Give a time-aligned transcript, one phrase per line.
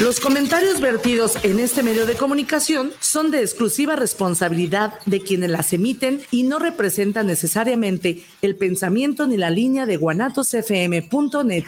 [0.00, 5.74] Los comentarios vertidos en este medio de comunicación son de exclusiva responsabilidad de quienes las
[5.74, 11.64] emiten y no representan necesariamente el pensamiento ni la línea de guanatosfm.net.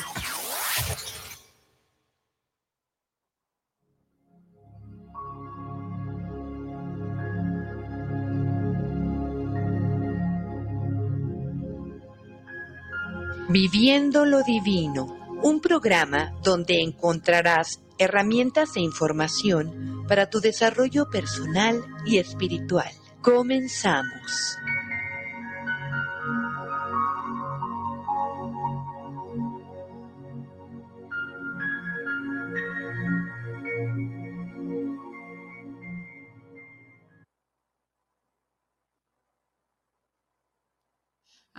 [13.51, 22.19] Viviendo lo Divino, un programa donde encontrarás herramientas e información para tu desarrollo personal y
[22.19, 22.91] espiritual.
[23.23, 24.59] Comenzamos.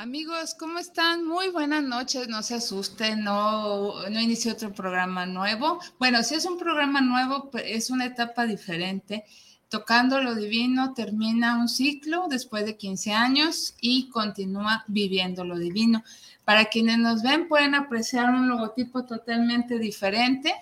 [0.05, 1.25] Amigos, ¿cómo están?
[1.25, 4.19] Muy buenas noches, no se asusten, no, no
[4.51, 5.79] otro programa nuevo.
[5.97, 9.23] Bueno, si es un programa nuevo, es una etapa diferente.
[9.67, 16.03] Tocando lo divino termina un ciclo después de 15 años y continúa viviendo lo divino.
[16.43, 20.53] Para quienes nos ven pueden apreciar un logotipo totalmente diferente,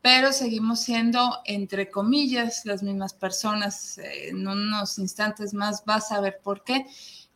[0.00, 3.98] pero seguimos siendo, entre comillas, las mismas personas.
[3.98, 6.86] En unos instantes más vas a ver por qué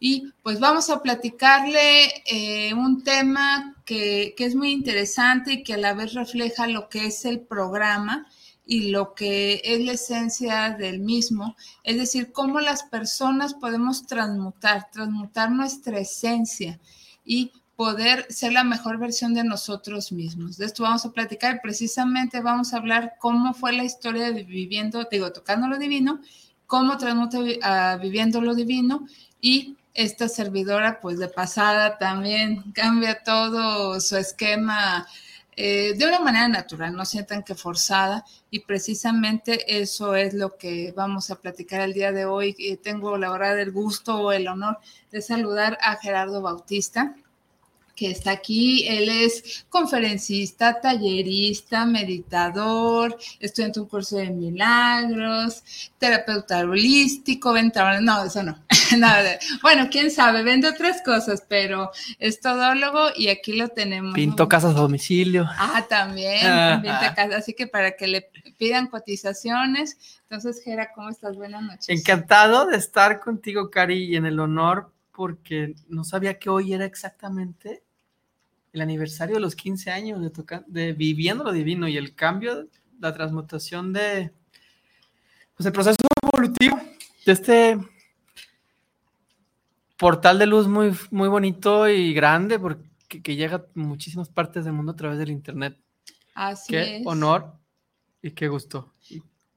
[0.05, 5.79] y pues vamos a platicarle eh, un tema que, es muy interesante y que a
[5.79, 8.27] la vez refleja lo que es el programa
[8.67, 14.91] y lo que es la esencia del mismo, es decir, cómo las personas podemos transmutar,
[14.91, 16.81] transmutar nuestra esencia
[17.25, 20.57] y poder ser la mejor versión de nosotros mismos.
[20.57, 24.43] De esto vamos a platicar y precisamente vamos a hablar cómo fue la historia de
[24.43, 26.21] viviendo, digo, tocando lo divino,
[26.67, 29.07] cómo transmuta viviendo lo divino
[29.41, 35.07] y esta servidora, pues de pasada también cambia todo su esquema
[35.55, 40.93] eh, de una manera natural, no sientan que forzada y precisamente eso es lo que
[40.97, 42.55] vamos a platicar el día de hoy.
[42.83, 44.79] tengo la verdad el gusto o el honor
[45.11, 47.15] de saludar a Gerardo Bautista
[47.95, 48.87] que está aquí.
[48.89, 55.63] Él es conferencista, tallerista, meditador, estudiante de un curso de milagros,
[55.99, 58.59] terapeuta holístico, venta, no, eso no.
[59.63, 64.15] Bueno, quién sabe, vende otras cosas, pero es todólogo y aquí lo tenemos.
[64.15, 65.47] Pinto casas a domicilio.
[65.49, 70.21] Ah, también, pinta casas, así que para que le pidan cotizaciones.
[70.25, 71.37] Entonces, Gera, ¿cómo estás?
[71.37, 71.89] Buenas noches.
[71.89, 76.85] Encantado de estar contigo, Cari, y en el honor porque no sabía que hoy era
[76.85, 77.83] exactamente
[78.73, 82.69] el aniversario de los 15 años de, de Viviendo lo Divino y el cambio,
[82.99, 84.33] la transmutación de,
[85.57, 86.79] pues el proceso evolutivo
[87.27, 87.79] de este
[89.99, 94.73] portal de luz muy, muy bonito y grande, porque que llega a muchísimas partes del
[94.73, 95.79] mundo a través del Internet.
[96.35, 97.53] Así qué honor
[98.23, 98.92] y qué gusto.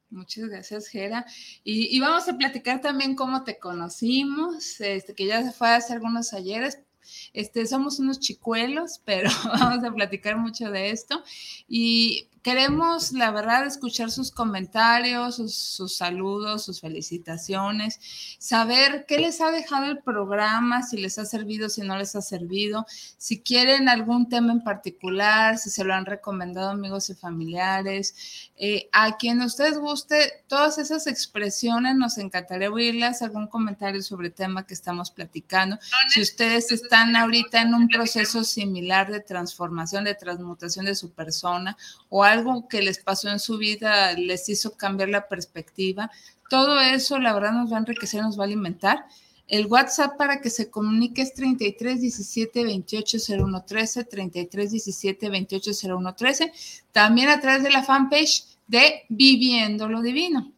[0.09, 1.25] Muchas gracias, Gera.
[1.63, 6.33] Y, vamos a platicar también cómo te conocimos, este, que ya se fue hace algunos
[6.33, 6.79] ayeres.
[7.33, 9.29] Este, somos unos chicuelos, pero
[9.59, 11.23] vamos a platicar mucho de esto.
[11.67, 17.99] Y Queremos, la verdad, escuchar sus comentarios, sus, saludos, sus felicitaciones,
[18.37, 22.21] saber qué les ha dejado el programa, si les ha servido, si no les ha
[22.21, 22.85] servido,
[23.17, 28.51] si quieren algún tema en particular, si se lo han recomendado amigos y familiares.
[28.57, 34.35] Eh, a quien ustedes guste, todas esas expresiones nos encantaría oírlas, algún comentario sobre el
[34.35, 35.79] tema que estamos platicando.
[36.09, 41.75] Si ustedes están ahorita en un proceso similar de transformación, de transmutación de su persona
[42.09, 42.34] o algo
[42.69, 46.09] que les pasó en su vida les hizo cambiar la perspectiva.
[46.49, 49.05] Todo eso, la verdad, nos va a enriquecer, nos va a alimentar.
[49.47, 55.71] El WhatsApp para que se comunique es 33 17 28 01 13, 33 17 28
[55.87, 56.51] 01 13.
[56.91, 60.51] También a través de la fanpage de Viviendo lo Divino.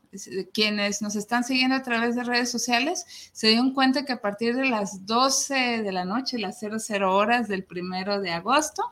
[0.54, 4.56] Quienes nos están siguiendo a través de redes sociales se dieron cuenta que a partir
[4.56, 8.84] de las 12 de la noche, las 00 horas del primero de agosto,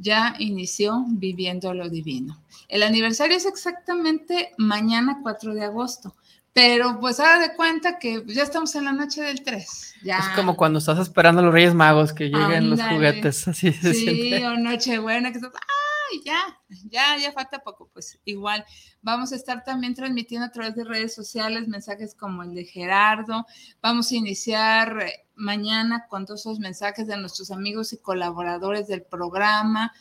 [0.00, 2.42] ya inició Viviendo lo Divino.
[2.68, 6.16] El aniversario es exactamente mañana 4 de agosto,
[6.52, 9.94] pero pues haga de cuenta que ya estamos en la noche del 3.
[10.02, 10.18] Ya.
[10.18, 13.94] Es como cuando estás esperando a los Reyes Magos que lleguen los juguetes, así se
[13.94, 16.58] Sí, o Nochebuena, que estás, ¡ay, ya!
[16.88, 18.64] Ya, ya falta poco, pues igual.
[19.02, 23.46] Vamos a estar también transmitiendo a través de redes sociales mensajes como el de Gerardo.
[23.82, 29.02] Vamos a iniciar eh, mañana con todos esos mensajes de nuestros amigos y colaboradores del
[29.02, 29.92] programa.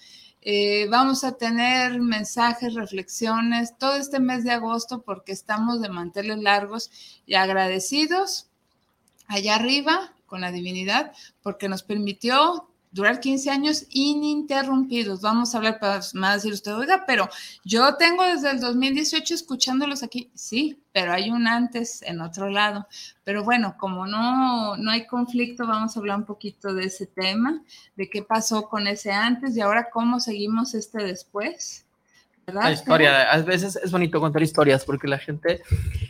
[0.42, 6.38] Eh, vamos a tener mensajes, reflexiones todo este mes de agosto porque estamos de manteles
[6.38, 6.92] largos
[7.26, 8.48] y agradecidos
[9.28, 15.22] allá arriba con la divinidad porque nos permitió durar 15 años ininterrumpidos.
[15.22, 17.30] Vamos a hablar para más decir usted, oiga, pero
[17.64, 20.32] yo tengo desde el 2018 escuchándolos aquí.
[20.34, 22.88] Sí, pero hay un antes en otro lado.
[23.24, 27.62] Pero bueno, como no, no hay conflicto, vamos a hablar un poquito de ese tema,
[27.96, 31.86] de qué pasó con ese antes y ahora cómo seguimos este después.
[32.48, 35.62] La historia, a veces es bonito contar historias porque la gente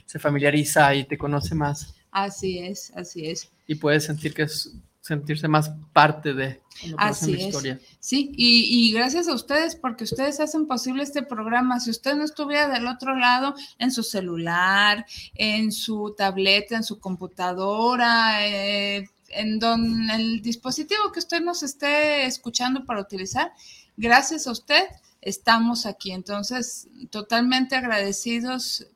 [0.06, 1.94] se familiariza y te conoce más.
[2.12, 3.50] Así es, así es.
[3.68, 4.74] Y puedes sentir que es
[5.10, 6.62] sentirse más parte de
[6.98, 7.48] Así es.
[7.48, 7.80] Historia.
[8.00, 11.80] Sí, y, gracias a ustedes porque ustedes hacen posible este programa.
[11.80, 17.00] Si usted no estuviera del otro lado, en su celular, en su tableta, en su
[17.00, 23.52] computadora, eh, en don, el dispositivo que usted nos esté escuchando para utilizar,
[23.98, 24.84] gracias a usted
[25.22, 26.12] estamos aquí.
[26.12, 28.88] Entonces, totalmente agradecidos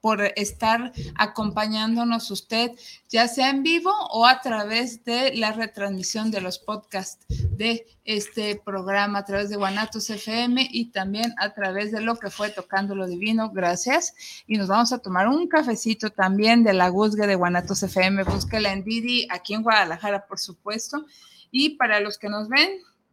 [0.00, 2.72] por estar acompañándonos usted,
[3.08, 8.56] ya sea en vivo o a través de la retransmisión de los podcasts de este
[8.56, 12.94] programa, a través de Guanatos FM y también a través de lo que fue Tocando
[12.94, 13.50] lo Divino.
[13.50, 14.14] Gracias.
[14.46, 18.24] Y nos vamos a tomar un cafecito también de la Guzgue de Guanatos FM.
[18.24, 21.04] Búsquela en Didi, aquí en Guadalajara, por supuesto.
[21.50, 22.70] Y para los que nos ven,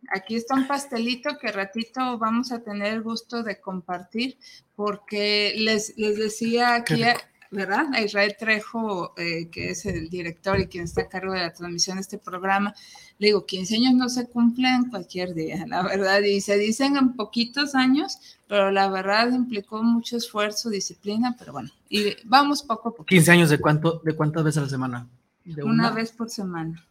[0.09, 4.38] Aquí está un pastelito que ratito vamos a tener el gusto de compartir,
[4.75, 7.04] porque les, les decía aquí,
[7.51, 7.86] ¿verdad?
[7.94, 11.54] A Israel Trejo, eh, que es el director y quien está a cargo de la
[11.54, 12.74] transmisión de este programa,
[13.19, 17.13] le digo, 15 años no se cumplen cualquier día, la verdad, y se dicen en
[17.13, 22.92] poquitos años, pero la verdad implicó mucho esfuerzo, disciplina, pero bueno, y vamos poco a
[22.92, 23.06] poco.
[23.06, 25.07] 15 años de cuánto, de cuántas veces a la semana?
[25.45, 25.92] ¿De una?
[25.92, 26.83] vez por semana.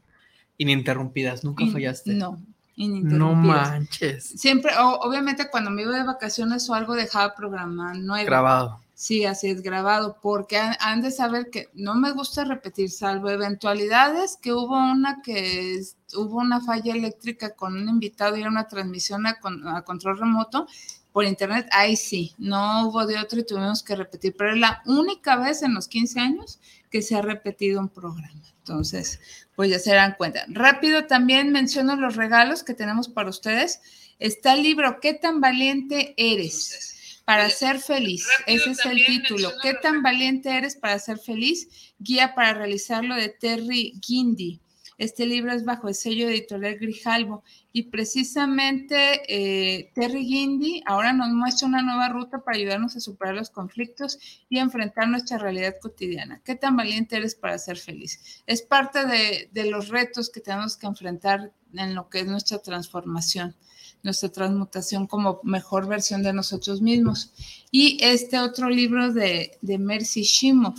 [0.58, 2.14] Ininterrumpidas, nunca fallaste.
[2.14, 2.40] No,
[2.76, 4.24] no manches.
[4.24, 8.26] Siempre, obviamente cuando me iba de vacaciones o algo dejaba programa nuevo.
[8.26, 8.80] Grabado.
[8.94, 14.38] Sí, así es, grabado, porque han, de saber que no me gusta repetir, salvo eventualidades,
[14.40, 15.82] que hubo una que
[16.14, 19.38] hubo una falla eléctrica con un invitado y era una transmisión a,
[19.74, 20.66] a control remoto
[21.12, 24.82] por internet, ahí sí, no hubo de otro y tuvimos que repetir, pero es la
[24.86, 26.58] única vez en los 15 años
[26.90, 28.42] que se ha repetido un programa.
[28.58, 29.20] Entonces,
[29.54, 30.44] pues ya se dan cuenta.
[30.48, 33.80] Rápido también menciono los regalos que tenemos para ustedes.
[34.18, 37.22] Está el libro ¿Qué tan valiente eres?
[37.24, 38.26] Para ser feliz.
[38.46, 39.52] Ese es el título.
[39.62, 41.92] ¿Qué tan valiente eres para ser feliz?
[41.98, 44.60] Guía para realizarlo de Terry Guindy.
[44.98, 51.28] Este libro es bajo el sello editorial Grijalvo y precisamente eh, Terry Guindy ahora nos
[51.28, 56.40] muestra una nueva ruta para ayudarnos a superar los conflictos y enfrentar nuestra realidad cotidiana.
[56.42, 58.42] ¿Qué tan valiente eres para ser feliz?
[58.46, 63.54] Es parte de, los retos que tenemos que enfrentar en lo que es nuestra transformación
[64.02, 67.32] nuestra transmutación como mejor versión de nosotros mismos.
[67.72, 70.76] Y este otro libro de, de Mercy Shimov,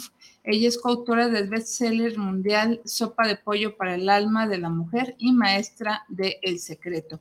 [0.50, 5.14] ella es coautora del bestseller mundial Sopa de Pollo para el Alma de la Mujer
[5.18, 7.20] y maestra de El Secreto.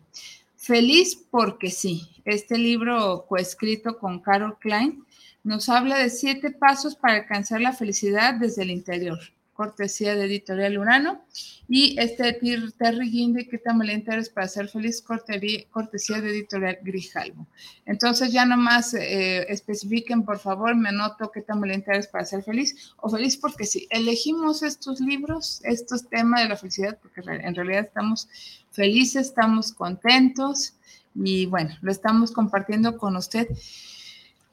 [0.54, 2.08] Feliz porque sí.
[2.24, 5.04] Este libro coescrito con Carol Klein
[5.42, 9.18] nos habla de siete pasos para alcanzar la felicidad desde el interior
[9.56, 11.24] cortesía de Editorial Urano.
[11.68, 12.38] Y este
[12.78, 17.46] Terry Guinde, que tan valiente eres para ser feliz, cortesía de Editorial Grijalvo.
[17.86, 22.44] Entonces ya nomás eh, especifiquen, por favor, me anoto qué tan valiente eres para ser
[22.44, 27.54] feliz o feliz porque si elegimos estos libros, estos temas de la felicidad, porque en
[27.54, 28.28] realidad estamos
[28.70, 30.74] felices, estamos contentos
[31.16, 33.48] y bueno, lo estamos compartiendo con usted.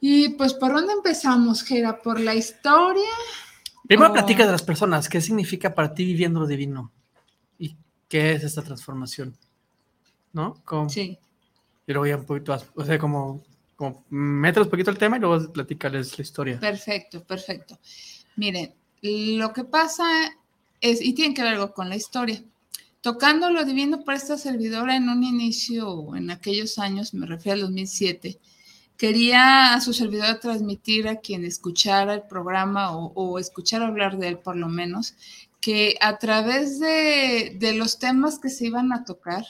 [0.05, 2.01] Y pues, ¿por dónde empezamos, Gera?
[2.01, 3.09] ¿Por la historia?
[3.87, 4.13] Primero oh.
[4.13, 6.91] platica de las personas, ¿qué significa para ti viviendo lo divino?
[7.57, 7.75] ¿Y
[8.07, 9.35] qué es esta transformación?
[10.31, 10.61] ¿No?
[10.89, 11.19] sí.
[11.85, 13.43] Y luego ya un poquito, o sea, como,
[13.75, 16.59] como meter un poquito el tema y luego platicarles la historia.
[16.59, 17.77] Perfecto, perfecto.
[18.37, 20.05] Miren, lo que pasa
[20.79, 22.41] es, y tiene que ver algo con la historia.
[23.01, 27.61] Tocando lo divino para esta servidora en un inicio, en aquellos años, me refiero al
[27.63, 28.39] 2007,
[28.97, 34.29] quería a su servidor transmitir a quien escuchara el programa o, o escuchara hablar de
[34.29, 35.15] él por lo menos,
[35.63, 39.45] que a través de, los temas que se iban a tocar,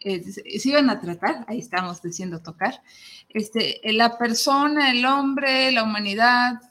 [0.00, 2.82] eh, se iban a tratar, ahí estamos diciendo tocar,
[3.28, 6.62] este, la persona, el hombre, la humanidad,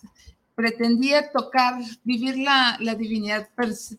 [0.55, 3.49] pretendía tocar, vivir la, divinidad,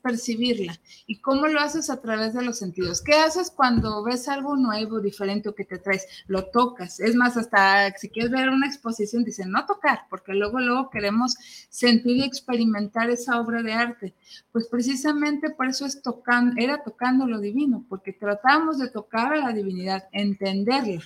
[0.03, 0.79] percibirla.
[1.07, 3.03] ¿Y cómo lo haces a través de los sentidos?
[3.03, 6.07] ¿Qué haces cuando ves algo nuevo, diferente o que te traes?
[6.27, 7.01] Lo tocas.
[7.01, 11.37] Es más, hasta si quieres ver una exposición, dicen no tocar, porque luego, luego queremos
[11.69, 14.15] sentir y experimentar esa obra de arte.
[14.53, 19.39] Pues precisamente por eso es tocando, era tocando lo divino, porque tratamos de tocar a
[19.39, 21.03] la divinidad, entenderla.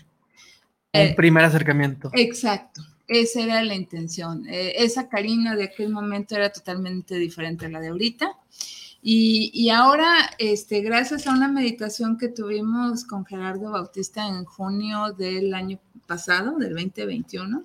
[0.92, 2.10] Un eh, primer acercamiento.
[2.12, 2.82] Exacto.
[3.08, 4.46] Esa era la intención.
[4.46, 8.36] Eh, esa Karina de aquel momento era totalmente diferente a la de ahorita.
[9.00, 15.54] Y, ahora, este, gracias a una meditación que tuvimos con Gerardo Bautista en junio del
[15.54, 17.64] año pasado, del 2021,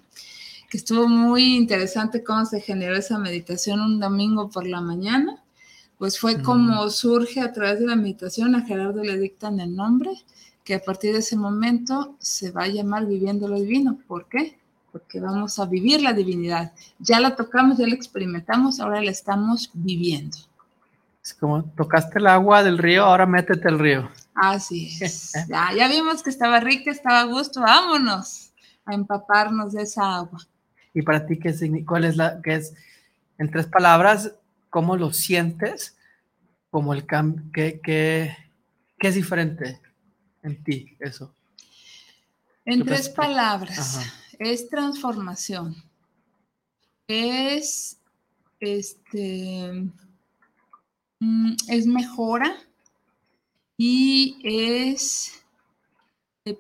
[0.70, 5.44] que estuvo muy interesante cómo se generó esa meditación un domingo por la mañana,
[5.98, 10.12] pues fue como surge a través de la meditación, a Gerardo le dictan el nombre,
[10.64, 14.00] que a partir de ese momento se va a llamar Viviendo lo Divino.
[14.08, 14.60] ¿Por qué?
[14.94, 16.72] Porque vamos a vivir la divinidad.
[17.00, 20.38] Ya la tocamos, ya la experimentamos, ahora la estamos viviendo.
[21.22, 24.10] Es como tocaste el agua del río, ahora métete el río.
[24.36, 25.34] Así es.
[25.50, 28.52] ya, ya vimos que estaba rica, estaba a gusto, vámonos
[28.86, 30.40] a empaparnos de esa agua.
[30.94, 32.74] ¿Y para ti qué cuál es la, qué es,
[33.38, 34.34] en tres palabras,
[34.70, 35.98] cómo lo sientes?
[36.70, 38.36] Como el cambio, ¿qué, qué,
[39.00, 39.80] qué es diferente
[40.44, 41.34] en ti eso?
[42.66, 44.00] En tres palabras,
[44.46, 45.76] es transformación.
[47.08, 47.98] Es
[48.60, 49.90] este
[51.24, 52.54] Mm, es mejora
[53.78, 55.46] y es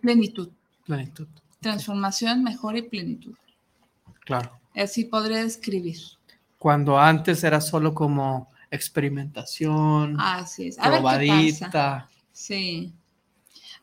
[0.02, 0.50] plenitud.
[0.86, 1.28] Plenitud.
[1.60, 3.34] Transformación, mejora y plenitud.
[4.22, 4.58] Claro.
[4.74, 5.98] Así podré describir.
[6.58, 10.16] Cuando antes era solo como experimentación.
[10.18, 10.78] Así es.
[10.78, 12.10] probadita.
[12.32, 12.94] Sí.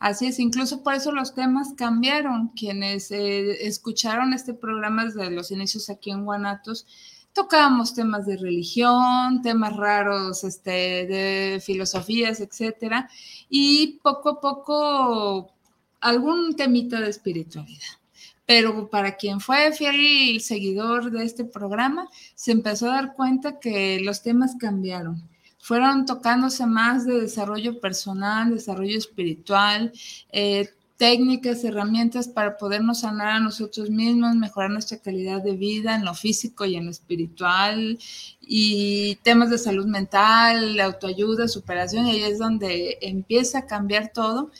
[0.00, 2.48] Así es, incluso por eso los temas cambiaron.
[2.56, 6.86] Quienes eh, escucharon este programa desde los inicios aquí en Guanatos,
[7.34, 13.10] tocábamos temas de religión, temas raros, este, de filosofías, etcétera,
[13.50, 15.52] y poco a poco
[16.00, 18.00] algún temita de espiritualidad.
[18.46, 24.00] Pero para quien fue fiel seguidor de este programa, se empezó a dar cuenta que
[24.00, 25.29] los temas cambiaron.
[25.60, 29.92] Fueron tocándose más de desarrollo personal, desarrollo espiritual,
[30.32, 36.04] eh, técnicas, herramientas para podernos sanar a nosotros mismos, mejorar nuestra calidad de vida en
[36.04, 37.98] lo físico y en lo espiritual,
[38.42, 44.50] y temas de salud mental, autoayuda, superación, y ahí es donde empieza a cambiar todo.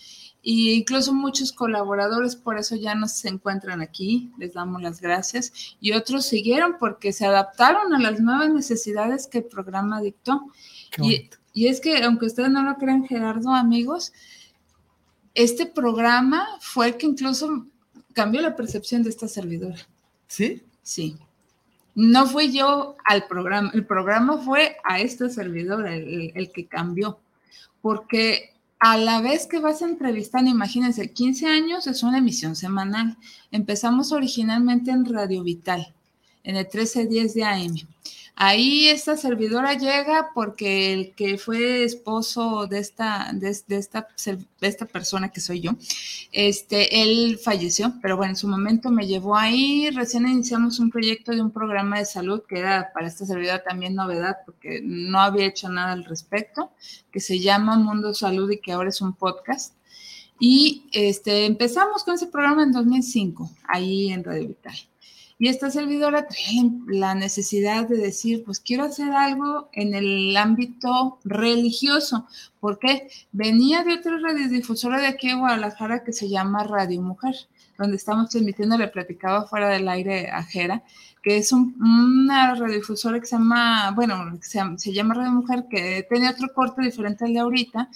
[0.42, 5.52] Y incluso muchos colaboradores por eso ya no se encuentran aquí, les damos las gracias,
[5.78, 10.40] y otros siguieron porque se adaptaron a las nuevas necesidades que el programa dictó.
[10.98, 14.12] Y, y, es que, aunque ustedes no lo crean, Gerardo, amigos,
[15.34, 17.66] este programa fue el que incluso
[18.12, 19.78] cambió la percepción de esta servidora.
[20.26, 20.62] ¿Sí?
[20.82, 21.16] Sí.
[21.94, 27.18] No fui yo al programa, el programa fue a esta servidora el, que cambió,
[27.82, 33.16] porque a la vez que vas a entrevistar, imagínense, 15 años es una emisión semanal.
[33.50, 35.92] Empezamos originalmente en Radio Vital,
[36.44, 37.74] en el 1310 de AM.
[38.42, 45.42] Ahí esta servidora llega porque el que fue esposo de esta, de, esta, persona que
[45.42, 45.72] soy yo,
[46.32, 51.32] este, él falleció, pero bueno, en su momento me llevó ahí, recién iniciamos un proyecto
[51.32, 55.44] de un programa de salud que era para esta servidora también novedad porque no había
[55.44, 56.70] hecho nada al respecto,
[57.12, 59.74] que se llama Mundo Salud y que ahora es un podcast.
[60.38, 64.76] Y este, empezamos con ese programa en 2005, ahí en Radio Vital.
[65.40, 71.18] Y esta servidora traía la necesidad de decir, pues quiero hacer algo en el ámbito
[71.24, 72.26] religioso,
[72.60, 77.34] porque venía de otra radiodifusora de aquí en Guadalajara que se llama Radio Mujer,
[77.78, 80.82] donde estamos transmitiendo, le platicaba fuera del aire a Jera,
[81.22, 86.52] que es una radiodifusora que se llama, bueno, se, llama Radio Mujer, que tenía otro
[86.52, 87.88] corte diferente al de ahorita,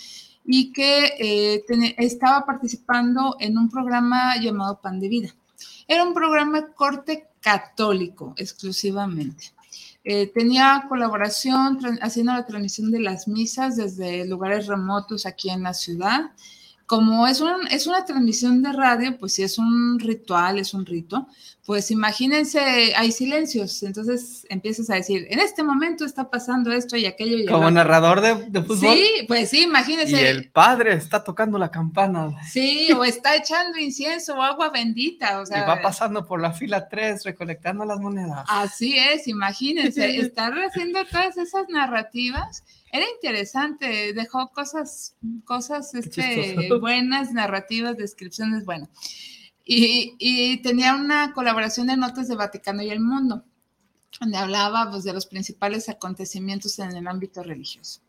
[0.47, 5.29] y que eh, estaba participando en un programa llamado Pan de Vida.
[5.87, 9.53] Era un programa corte católico exclusivamente.
[10.03, 15.75] Eh, tenía colaboración haciendo la transmisión de las misas desde lugares remotos aquí en la
[15.75, 16.33] ciudad
[16.87, 20.85] como es, un, es una transmisión de radio, pues si es un ritual, es un
[20.85, 21.27] rito,
[21.67, 27.07] pues imagínense, hay silencios, entonces empiezas a decir, en este momento está pasando esto y
[27.07, 27.39] aquello.
[27.39, 28.95] Y Como narrador de, de, fútbol.
[28.95, 30.13] Sí, pues sí, imagínense.
[30.13, 32.37] Y el padre está tocando la campana.
[32.47, 35.65] Sí, o está echando incienso o agua bendita, o sea.
[35.65, 38.45] Y va pasando por la fila 3 recolectando las monedas.
[38.47, 42.63] Así es, imagínense, estar haciendo todas esas narrativas
[42.95, 48.89] era interesante, dejó cosas, cosas este, buenas, narrativas, descripciones, bueno.
[49.65, 53.45] Y, tenía una colaboración de notas de Vaticano y el mundo,
[54.21, 58.01] donde hablaba pues, de los principales acontecimientos en el ámbito religioso.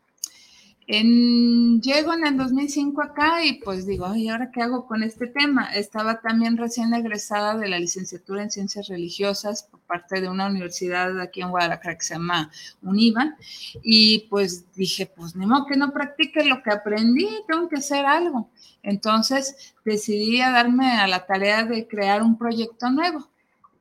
[0.88, 5.74] Llego en el 2005 acá y pues digo, ¿y ahora qué hago con este tema?
[5.74, 11.20] Estaba también recién egresada de la licenciatura en ciencias religiosas por parte de una universidad
[11.20, 12.52] aquí en Guadalajara que se llama
[12.84, 13.36] UNIVA
[13.82, 18.06] y pues dije, pues ni modo que no practique lo que aprendí, tengo que hacer
[18.06, 18.52] algo.
[18.84, 23.28] Entonces decidí a darme a la tarea de crear un proyecto nuevo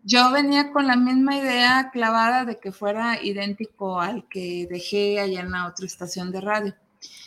[0.07, 5.41] yo venía con la misma idea clavada de que fuera idéntico al que dejé allá
[5.41, 6.75] en la otra estación de radio.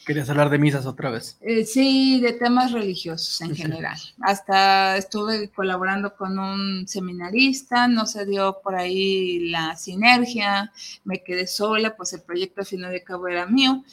[0.06, 1.38] Querías hablar de misas otra vez.
[1.42, 3.98] Eh, sí, de temas religiosos en general.
[4.22, 10.72] Hasta estuve colaborando con un seminarista, no se dio por ahí la sinergia,
[11.04, 13.84] me quedé sola, pues el proyecto al final de cabo era mío.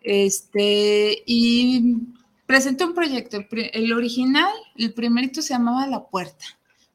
[0.00, 1.96] Este, y
[2.46, 6.44] presenté un proyecto, el, original, el primerito se llamaba La Puerta,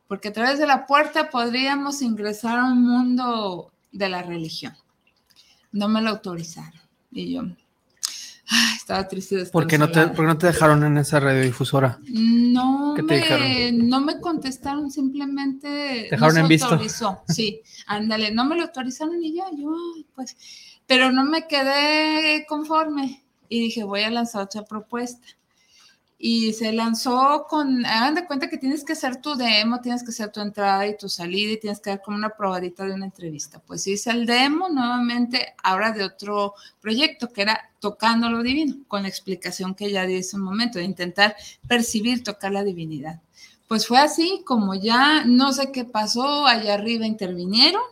[0.07, 4.73] porque a través de la puerta podríamos ingresar a un mundo de la religión.
[5.71, 6.79] No me lo autorizaron.
[7.11, 7.43] Y yo,
[8.75, 11.99] estaba triste de ¿Por qué, no te, no te dejaron en esa radiodifusora?
[12.07, 16.07] No, me, no me contestaron, simplemente.
[16.09, 16.67] Dejaron en visto.
[16.67, 17.21] Autorizó.
[17.27, 19.71] Sí, ándale, no me lo autorizaron y ya, yo,
[20.15, 20.35] pues.
[20.87, 25.27] Pero no me quedé conforme y dije, voy a lanzar otra propuesta
[26.21, 30.09] y se lanzó con, hagan de cuenta que tienes que hacer tu demo, tienes que
[30.09, 33.05] hacer tu entrada y tu salida y tienes que dar como una probadita de una
[33.05, 33.59] entrevista.
[33.65, 39.03] Pues hice el demo nuevamente, ahora de otro proyecto que era Tocando lo Divino, con
[39.03, 41.37] la explicación que ya di ese momento, de intentar
[41.69, 43.21] percibir, tocar la divinidad.
[43.69, 47.83] Pues fue así, como ya no sé qué pasó, allá arriba intervinieron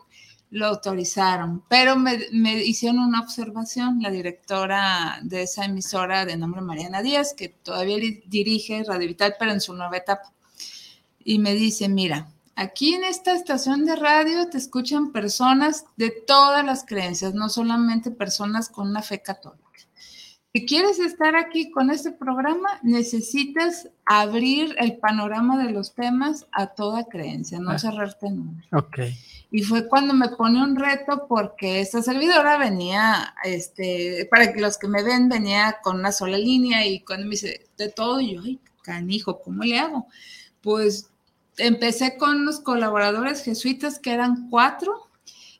[0.49, 2.15] lo autorizaron, pero me,
[2.63, 8.83] hicieron una observación, la directora de esa emisora de nombre Mariana Díaz, que todavía dirige
[8.83, 10.31] Radio Vital, pero en su nueva etapa.
[11.23, 16.63] Y me dice, mira, aquí en esta estación de radio te escuchan personas de todas
[16.63, 19.66] las creencias, no solamente personas con una fe católica.
[20.57, 26.73] Si quieres estar aquí con este programa, necesitas abrir el panorama de los temas a
[26.73, 27.77] toda creencia, no ah.
[27.77, 28.59] cerrarte uno.
[28.71, 29.01] Ok.
[29.51, 34.79] Y fue cuando me pone un reto porque esta servidora venía, este, para que los
[34.79, 38.41] que me ven, venía con una sola línea y cuando me dice de todo, yo,
[38.43, 40.07] ay, canijo, ¿cómo le hago?
[40.61, 41.11] Pues
[41.57, 45.06] empecé con los colaboradores jesuitas que eran cuatro,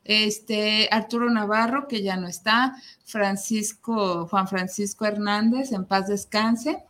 [0.08, 2.74] este, Arturo Navarro, que ya no está,
[3.04, 6.82] Francisco, Juan Francisco Hernández, en paz descanse,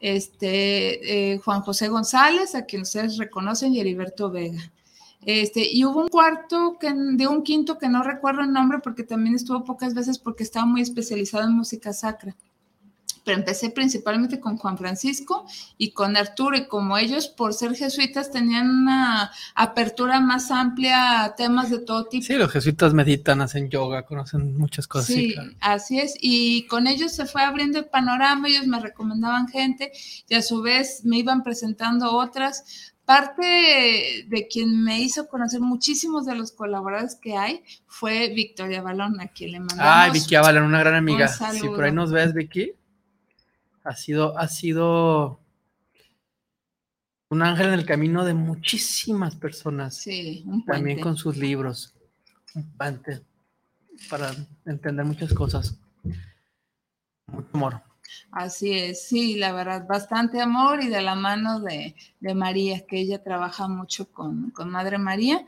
[0.00, 4.72] este, eh, Juan José González, a quien ustedes reconocen, y Heriberto Vega.
[5.24, 9.02] Este, y hubo un cuarto que, de un quinto que no recuerdo el nombre porque
[9.02, 12.36] también estuvo pocas veces porque estaba muy especializado en música sacra.
[13.28, 15.44] Pero empecé principalmente con Juan Francisco
[15.76, 21.34] y con Arturo, y como ellos, por ser jesuitas, tenían una apertura más amplia a
[21.34, 22.24] temas de todo tipo.
[22.24, 25.08] Sí, los jesuitas meditan, hacen yoga, conocen muchas cosas.
[25.08, 26.14] Sí, así es.
[26.22, 29.92] Y con ellos se fue abriendo el panorama, ellos me recomendaban gente
[30.26, 36.26] y a su vez me iban presentando otras Parte de quien me hizo conocer muchísimos
[36.26, 39.82] de los colaboradores que hay fue Victoria Balón, a quien le mandamos.
[39.82, 41.26] Ay, Vicky Balón, una gran amiga.
[41.26, 42.72] Si por ahí nos ves, Vicky.
[43.84, 45.40] Ha sido, ha sido
[47.30, 49.96] un ángel en el camino de muchísimas personas.
[49.96, 50.72] Sí, un puente.
[50.72, 51.94] También con sus libros.
[52.54, 53.22] Un puente
[54.08, 55.78] para entender muchas cosas.
[57.26, 57.87] Mucho amor.
[58.30, 61.94] Así es, sí, la verdad, bastante amor y de la mano de,
[62.34, 65.44] María, que ella trabaja mucho con, Madre María.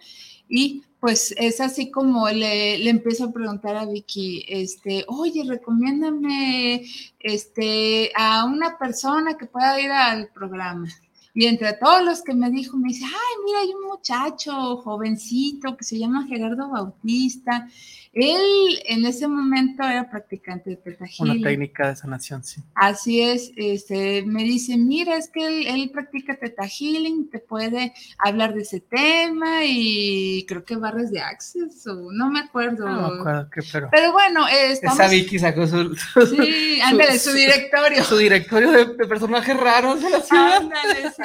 [0.49, 6.85] Y pues es así como le, le, empiezo a preguntar a Vicky, este, oye, recomiéndame
[7.19, 10.89] este, a una persona que pueda ir al programa.
[11.33, 15.77] Y entre todos los que me dijo, me dice, ay, mira, hay un muchacho jovencito
[15.77, 17.69] que se llama Gerardo Bautista
[18.13, 22.61] él en ese momento era practicante de Teta Una técnica de sanación, sí.
[22.75, 28.55] Así es, este, me dice, mira, es que él, practica Teta Healing, te puede hablar
[28.55, 32.89] de ese tema y creo que barres de Access o no me acuerdo.
[32.89, 33.89] No me acuerdo qué, pero...
[33.93, 34.99] Pero bueno, estamos...
[34.99, 35.95] Esa Vicky sacó su...
[35.95, 38.03] Sí, ándale, su, directorio.
[38.03, 40.57] Su, directorio de, personajes raros de la ciudad.
[40.57, 41.23] Ándale, sí.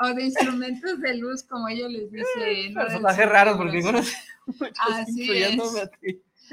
[0.00, 2.72] O de instrumentos de luz, como ellos les dicen.
[2.72, 4.00] Personajes raros, porque ninguno...
[4.80, 5.60] Así es.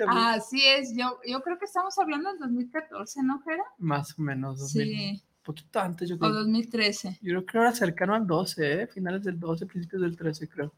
[0.08, 3.63] Así es, yo, yo creo que estamos hablando del 2014, ¿no, Jera?
[3.77, 5.21] Más o menos, sí.
[5.21, 6.32] Un poquito antes, yo creo.
[6.32, 7.19] O 2013.
[7.21, 8.88] Yo creo que era cercano al 12, ¿eh?
[8.88, 10.73] finales del 12, principios del 13, creo.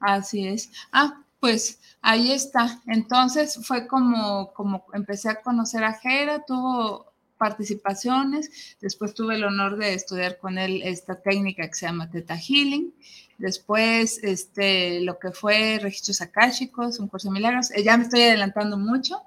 [0.00, 0.70] Así es.
[0.92, 2.80] Ah, pues ahí está.
[2.86, 9.76] Entonces fue como, como empecé a conocer a Jera, tuvo participaciones, después tuve el honor
[9.76, 12.92] de estudiar con él esta técnica que se llama Theta Healing,
[13.38, 18.22] después este, lo que fue registros akáshicos, un curso de milagros, eh, ya me estoy
[18.22, 19.22] adelantando mucho,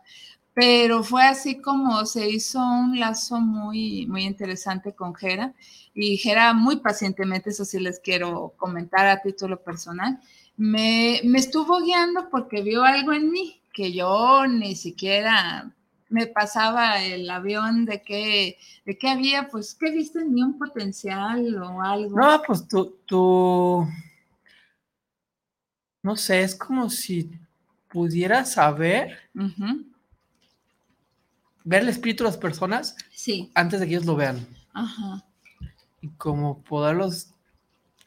[0.53, 5.53] pero fue así como se hizo un lazo muy, muy interesante con Jera.
[5.93, 10.19] Y Jera muy pacientemente, eso sí les quiero comentar a título personal,
[10.57, 15.73] me, me estuvo guiando porque vio algo en mí que yo ni siquiera
[16.11, 21.55] me pasaba el avión de qué, de qué había, pues, ¿qué viste ni un potencial
[21.55, 22.19] o algo?
[22.19, 23.87] No, pues tú, tú,
[26.03, 27.31] no sé, es como si
[27.89, 29.85] pudiera saber, Ujú.
[31.63, 33.49] ver el espíritu de las personas Sí.
[33.55, 34.45] antes de que ellos lo vean.
[34.73, 35.23] Ajá.
[36.01, 37.27] Y como poderlos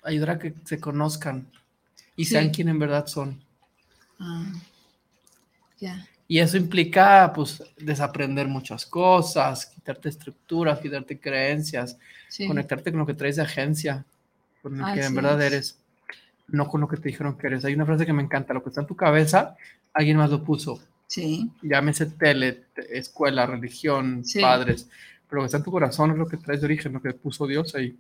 [0.03, 1.47] ayudar a que se conozcan
[2.17, 3.43] y sean quien en verdad son.
[4.19, 4.45] Ah.
[5.81, 6.07] Ya.
[6.27, 12.47] Y eso implica, pues, desaprender muchas cosas, quitarte estructuras, quitarte creencias, Sí.
[12.47, 14.05] conectarte con lo que traes de agencia,
[14.63, 15.53] con lo que en verdad es.
[15.53, 15.79] eres,
[16.49, 17.65] no con lo que te dijeron que eres.
[17.65, 19.57] Hay una frase que me encanta, lo que está en tu cabeza,
[19.93, 20.81] alguien más lo puso.
[21.07, 21.51] Sí.
[21.63, 24.41] Llámese tele, te- escuela, religión, Sí.
[24.41, 24.89] padres,
[25.29, 27.13] pero lo que está en tu corazón es lo que traes de origen, lo que
[27.13, 27.97] puso Dios ahí.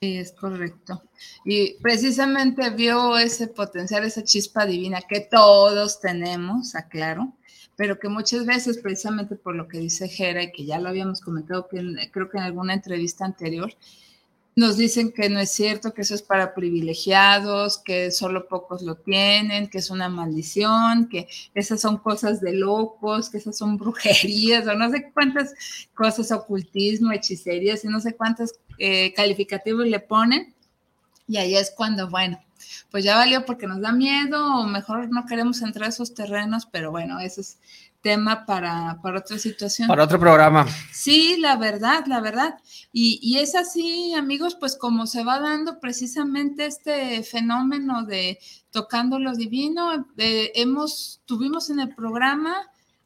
[0.00, 1.02] Sí, es correcto.
[1.44, 7.32] Y precisamente vio ese potencial, esa chispa divina que todos tenemos, aclaro,
[7.74, 11.20] pero que muchas veces, precisamente por lo que dice Jera, y que ya lo habíamos
[11.20, 13.72] comentado, que creo que en alguna entrevista anterior,
[14.58, 18.96] nos dicen que no es cierto, que eso es para privilegiados, que solo pocos lo
[18.96, 24.66] tienen, que es una maldición, que esas son cosas de locos, que esas son brujerías,
[24.66, 25.54] o no sé cuántas
[25.94, 30.52] cosas, ocultismo, hechicerías, y no sé cuántos eh, calificativos le ponen.
[31.28, 32.40] Y ahí es cuando, bueno,
[32.90, 36.66] pues ya valió porque nos da miedo, o mejor no queremos entrar a esos terrenos,
[36.66, 37.58] pero bueno, ese es
[38.08, 39.86] tema para, para otra situación.
[39.86, 40.66] Para otro programa.
[40.90, 42.54] Sí, la verdad, la verdad.
[42.90, 48.38] Y, y es así, amigos, pues como se va dando precisamente este fenómeno de
[48.70, 52.56] tocando lo divino, eh, hemos, tuvimos en el programa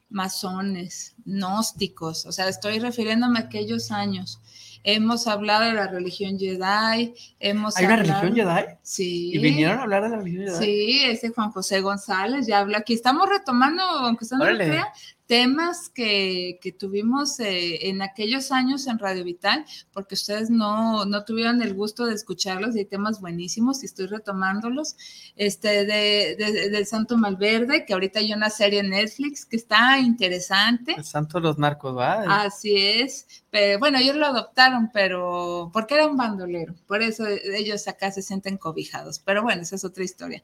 [0.09, 4.39] masones, gnósticos, o sea, estoy refiriéndome a aquellos años.
[4.85, 8.75] Hemos hablado de la religión Jedi, hemos ¿Hay una hablado- religión Jedi?
[8.83, 9.31] Sí.
[9.35, 10.65] ¿Y vinieron a hablar de la religión Jedi?
[10.65, 12.95] Sí, ese Juan José González ya habla aquí.
[12.95, 14.93] Estamos retomando, aunque usted no lo crea,
[15.33, 21.25] temas que, que tuvimos eh, en aquellos años en Radio Vital, porque ustedes no, no
[21.25, 24.95] tuvieron el gusto de escucharlos y hay temas buenísimos y estoy retomándolos.
[25.35, 30.97] Este de, de- Santo Malverde, que ahorita hay una serie en Netflix que está interesante.
[30.99, 32.43] El santo de los narcos, ¿va?
[32.43, 37.89] Así es, pero bueno, ellos lo adoptaron, pero porque era un bandolero, por eso ellos
[37.89, 40.43] acá se sienten cobijados, pero bueno, esa es otra historia.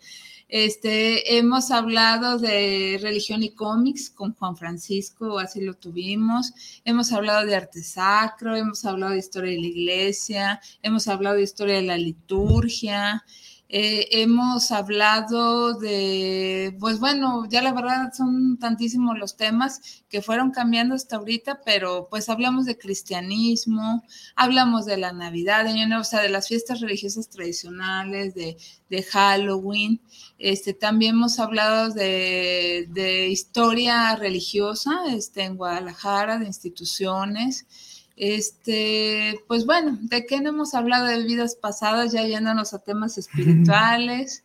[0.48, 6.52] Este, hemos hablado de religión y cómics con Juan Francisco, así lo tuvimos.
[6.84, 11.42] Hemos hablado de arte sacro, hemos hablado de historia de la iglesia, hemos hablado de
[11.42, 13.22] historia de la liturgia.
[13.68, 20.50] Eh, hemos hablado de, pues bueno, ya la verdad son tantísimos los temas que fueron
[20.50, 24.04] cambiando hasta ahorita, pero pues hablamos de cristianismo,
[24.35, 28.57] hablamos de la Navidad, de Año Nuevo, o sea, de las fiestas religiosas tradicionales, de,
[28.90, 30.00] de Halloween.
[30.38, 37.66] Este, también hemos hablado de, de historia religiosa este, en Guadalajara, de instituciones.
[38.16, 43.16] Este, pues bueno, ¿de qué no hemos hablado de vidas pasadas, ya yéndonos a temas
[43.18, 44.42] espirituales?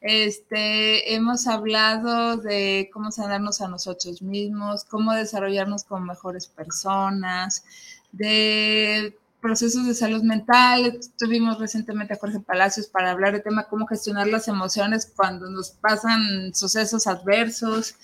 [0.00, 7.64] Este, hemos hablado de cómo sanarnos a nosotros mismos, cómo desarrollarnos como mejores personas,
[8.12, 11.00] de procesos de salud mental.
[11.18, 15.70] Tuvimos recientemente a Jorge Palacios para hablar de tema cómo gestionar las emociones cuando nos
[15.70, 17.94] pasan sucesos adversos,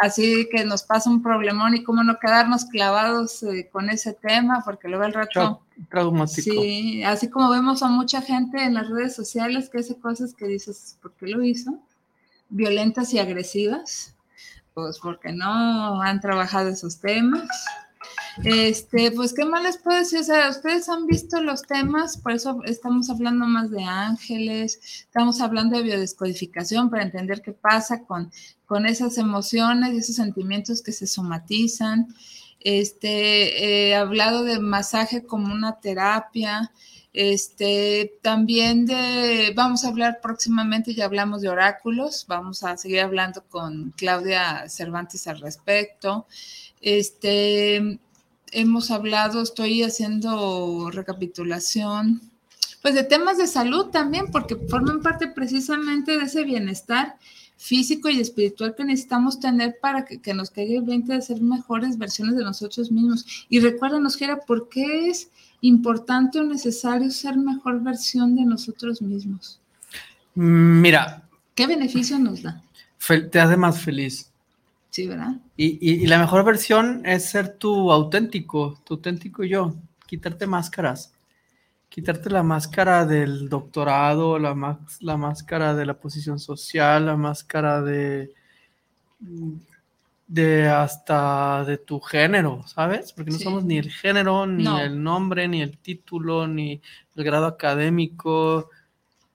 [0.00, 4.62] así que nos pasa un problemón y cómo no quedarnos clavados eh, con ese tema,
[4.64, 5.62] porque luego al rato...
[5.88, 6.42] Traumático.
[6.42, 10.46] Sí, así como vemos a mucha gente en las redes sociales que hace cosas que
[10.46, 11.78] dices, ¿por qué lo hizo?
[12.48, 14.14] Violentas y agresivas,
[14.74, 17.48] pues porque no han trabajado esos temas.
[18.44, 20.20] Este, pues, ¿qué más les puedo decir?
[20.20, 25.40] O sea, ustedes han visto los temas, por eso estamos hablando más de ángeles, estamos
[25.40, 28.32] hablando de biodescodificación para entender qué pasa con,
[28.66, 32.08] con esas emociones y esos sentimientos que se somatizan.
[32.60, 36.72] Este, he hablado de masaje como una terapia.
[37.12, 43.42] Este, también de, vamos a hablar próximamente, ya hablamos de oráculos, vamos a seguir hablando
[43.48, 46.26] con Claudia Cervantes al respecto.
[46.80, 47.98] Este,
[48.52, 52.20] hemos hablado, estoy haciendo recapitulación,
[52.82, 57.16] pues de temas de salud también, porque forman parte precisamente de ese bienestar
[57.56, 61.42] físico y espiritual que necesitamos tener para que, que nos caiga el 20 de ser
[61.42, 63.46] mejores versiones de nosotros mismos.
[63.50, 65.28] Y recuérdanos, Gera, ¿por qué es
[65.60, 69.60] importante o necesario ser mejor versión de nosotros mismos?
[70.34, 72.62] Mira, ¿Qué beneficio nos da?
[73.30, 74.29] te hace más feliz.
[74.90, 75.34] Sí, ¿verdad?
[75.56, 79.74] Y, y- y la mejor versión es ser tu auténtico, tu auténtico yo,
[80.06, 81.12] quitarte máscaras,
[81.88, 87.82] quitarte la máscara del doctorado, la, más- la máscara de la posición social, la máscara
[87.82, 88.32] de,
[90.26, 93.12] de hasta de tu género, ¿sabes?
[93.12, 93.44] Porque no Sí.
[93.44, 94.80] somos ni el género, ni No.
[94.80, 96.80] el nombre, ni el título, ni
[97.16, 98.70] el grado académico,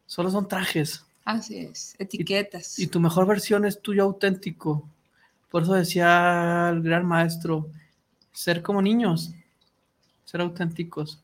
[0.06, 1.06] solo son trajes.
[1.26, 2.78] Así es, etiquetas.
[2.80, 4.88] Y tu mejor versión es tuyo auténtico.
[5.56, 7.70] Por eso decía el gran maestro,
[8.34, 9.32] ser como niños,
[10.26, 11.22] ser auténticos.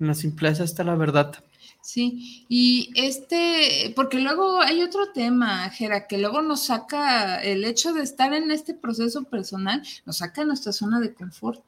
[0.00, 1.44] En la simpleza está la verdad.
[1.82, 7.92] Sí, y este, porque luego hay otro tema, Jera, que luego nos saca el hecho
[7.92, 11.62] de estar en este proceso personal, nos saca de nuestra zona de confort.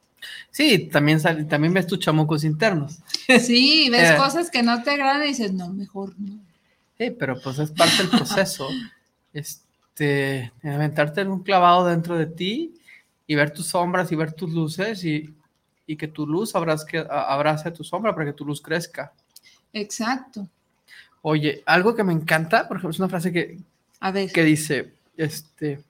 [0.49, 2.97] Sí, también, sale, también ves tus chamucos internos.
[3.39, 4.17] Sí, ves eh.
[4.17, 6.39] cosas que no te agradan y dices, no, mejor no.
[6.97, 8.67] Sí, pero pues es parte del proceso.
[9.91, 12.73] este, aventarte en un clavado dentro de ti
[13.27, 15.33] y ver tus sombras y ver tus luces y,
[15.85, 19.11] y que tu luz abrace, abrace a tu sombra para que tu luz crezca.
[19.73, 20.47] Exacto.
[21.21, 23.59] Oye, algo que me encanta, por ejemplo, es una frase que,
[23.99, 24.31] a ver.
[24.31, 25.83] que dice, este,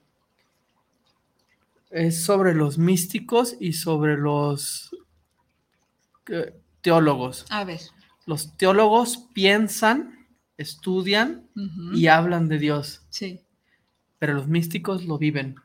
[1.90, 4.94] es sobre los místicos y sobre los
[6.28, 7.46] eh, teólogos.
[7.50, 7.80] A ver.
[8.26, 10.26] Los teólogos piensan,
[10.58, 11.46] estudian
[11.94, 13.02] y hablan de Dios.
[13.08, 13.41] Sí.
[14.22, 15.56] Pero los místicos lo viven.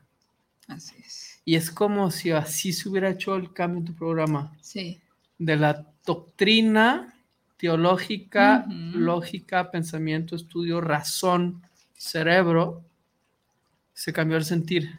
[0.66, 1.40] Así es.
[1.44, 4.52] Y es como si así se hubiera hecho el cambio en tu programa.
[4.60, 4.98] Sí.
[5.38, 7.14] De la doctrina
[7.56, 11.62] teológica, lógica, pensamiento, estudio, razón,
[11.94, 12.82] cerebro,
[13.94, 14.90] se cambió el sentir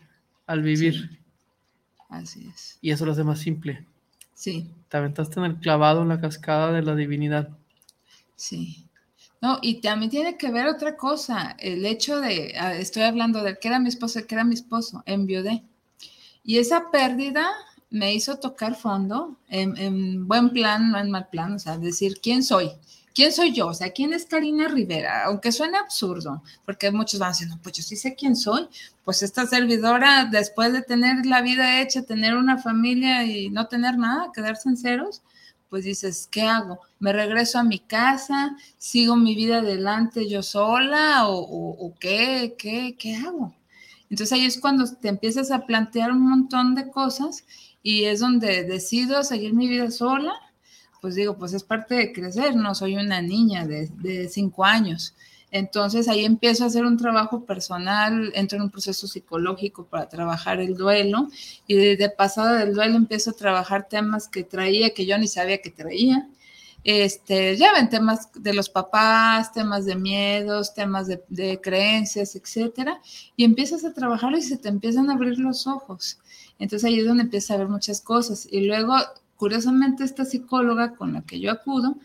[0.48, 1.20] al vivir.
[2.08, 2.78] Así es.
[2.80, 3.86] Y eso lo hace más simple.
[4.36, 4.72] Sí.
[4.88, 7.50] Te aventaste en el clavado en la cascada de la divinidad.
[8.38, 8.89] Sí.
[9.42, 13.58] No, y también tiene que ver otra cosa, el hecho de, ah, estoy hablando de
[13.58, 15.64] que era mi esposo, que era mi esposo, enviudé.
[16.44, 17.48] Y esa pérdida
[17.90, 22.44] me hizo tocar fondo en, buen plan, no en mal plan, o sea, decir, ¿quién
[22.44, 22.72] soy?
[23.14, 23.68] ¿Quién soy yo?
[23.68, 25.26] O sea, ¿quién es Karina Rivera?
[25.26, 28.68] Aunque suene absurdo, porque muchos van no, pues yo sí sé quién soy.
[29.04, 33.98] Pues esta servidora, después de tener la vida hecha, tener una familia y no tener
[33.98, 35.24] nada, quedarse en ceros,
[35.70, 36.80] pues dices, ¿qué hago?
[37.00, 38.58] ¿Me regreso a mi casa?
[38.78, 41.28] ¿Sigo mi vida adelante yo sola?
[41.28, 43.54] ¿O, o qué, qué, qué hago?
[44.10, 47.46] Entonces ahí es cuando te empiezas a plantear un montón de cosas
[47.84, 50.34] y es donde decido seguir mi vida sola,
[51.02, 55.16] pues digo, pues es parte de crecer, no soy una niña de, cinco años.
[55.52, 60.60] Entonces ahí empiezo a hacer un trabajo personal, entro en un proceso psicológico para trabajar
[60.60, 61.28] el duelo
[61.66, 65.62] y de, pasado del duelo empiezo a trabajar temas que traía que yo ni sabía
[65.62, 66.28] que traía.
[66.84, 73.02] Este, ya ven temas de los papás, temas de miedos, temas de, de creencias, etcétera,
[73.36, 76.20] y empiezas a trabajar y se te empiezan a abrir los ojos.
[76.58, 78.48] Entonces ahí es donde empieza a ver muchas cosas.
[78.50, 78.96] Y luego,
[79.36, 81.98] curiosamente, esta psicóloga con la que yo acudo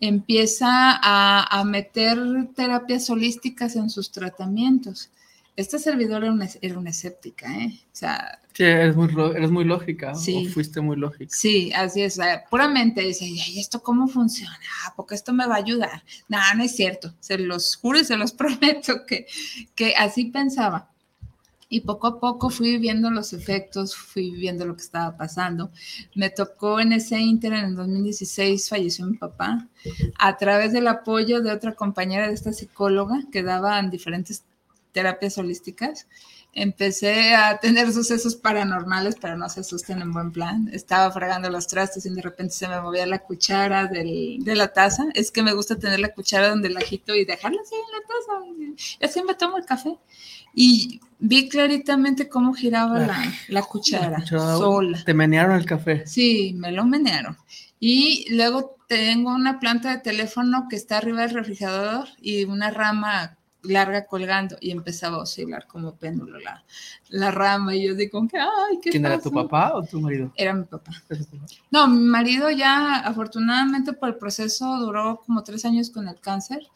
[0.00, 2.18] empieza a, meter
[2.54, 5.10] terapias holísticas en sus tratamientos.
[5.56, 7.80] Esta servidora era una, era una escéptica, ¿eh?
[7.84, 8.40] O sea...
[8.52, 11.34] Sí, eres muy, eres muy lógica, sí, o fuiste muy lógica.
[11.34, 12.18] Sí, así es,
[12.50, 14.58] puramente dice, ¿y esto cómo funciona?
[14.96, 16.02] Porque esto me va a ayudar.
[16.28, 19.26] No, no es cierto, se los juro y se los prometo que,
[19.74, 20.90] que así pensaba.
[21.70, 25.70] Y poco a poco fui viendo los efectos, fui viendo lo que estaba pasando.
[26.14, 29.68] Me tocó en ese inter, en el 2016, falleció mi papá.
[30.18, 34.44] A través del apoyo de otra compañera de esta psicóloga que daban diferentes
[34.92, 36.08] terapias holísticas,
[36.52, 40.68] empecé a tener sucesos paranormales, pero no se asusten en buen plan.
[40.72, 44.72] Estaba fregando los trastes y de repente se me movía la cuchara del, de la
[44.72, 45.04] taza.
[45.14, 48.06] Es que me gusta tener la cuchara donde la agito y dejarla así en la
[48.06, 48.96] taza.
[49.00, 49.98] Y así me tomo el café.
[50.60, 53.06] Y vi claritamente cómo giraba
[53.46, 55.04] la, cuchara, sola.
[55.04, 56.04] ¿Te menearon el café?
[56.04, 57.36] Sí, me lo menearon.
[57.78, 63.36] Y luego tengo una planta de teléfono que está arriba del refrigerador y una rama
[63.62, 66.64] larga colgando y empezaba a oscilar como péndulo la,
[67.08, 70.32] la rama y yo digo, ay, ¿qué ¿Quién era tu papá o tu marido?
[70.34, 70.90] Era mi papá.
[71.70, 76.66] No, mi marido ya afortunadamente por el proceso duró como tres años con el cáncer.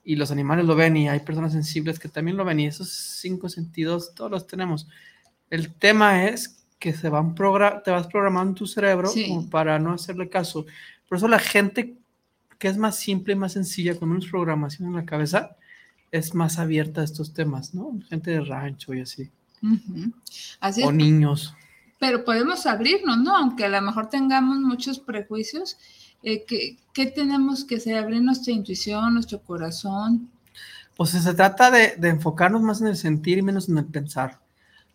[0.04, 2.88] Y los animales lo ven y hay personas sensibles que también lo ven y esos
[2.90, 4.88] cinco sentidos todos los tenemos.
[5.50, 9.12] El tema es que se van te vas programando tu cerebro
[9.50, 10.66] para no hacerle caso.
[11.08, 11.94] Por eso la gente
[12.58, 15.56] que es más simple y más sencilla, con menos programación en la cabeza,
[16.12, 17.98] es más abierta a estos temas, ¿no?
[18.08, 19.30] Gente de rancho y así.
[20.60, 21.54] así o niños.
[22.00, 23.36] Pero podemos abrirnos, ¿no?
[23.36, 25.76] Aunque a lo mejor tengamos muchos prejuicios,
[26.22, 27.98] eh, ¿qué, tenemos que hacer?
[27.98, 30.30] Abrir nuestra intuición, nuestro corazón.
[30.96, 34.40] Pues se trata de, de enfocarnos más en el sentir y menos en el pensar.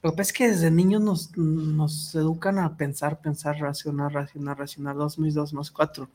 [0.01, 4.57] Lo que pasa es que desde niños nos, nos educan a pensar, pensar, racionar, racionar,
[4.57, 6.09] racionar, dos más dos más cuatro.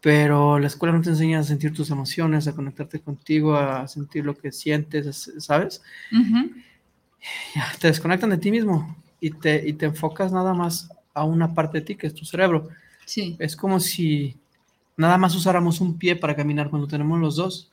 [0.00, 4.24] Pero la escuela no te enseña a sentir tus emociones, a conectarte contigo, a sentir
[4.24, 5.82] lo que sientes, ¿sabes?
[7.78, 11.78] Te desconectan de ti mismo y te, y te enfocas nada más a una parte
[11.78, 12.68] de ti, que es tu cerebro.
[13.04, 13.36] Sí.
[13.38, 14.36] Es como si
[14.96, 17.70] nada más usáramos un pie para caminar cuando tenemos los dos.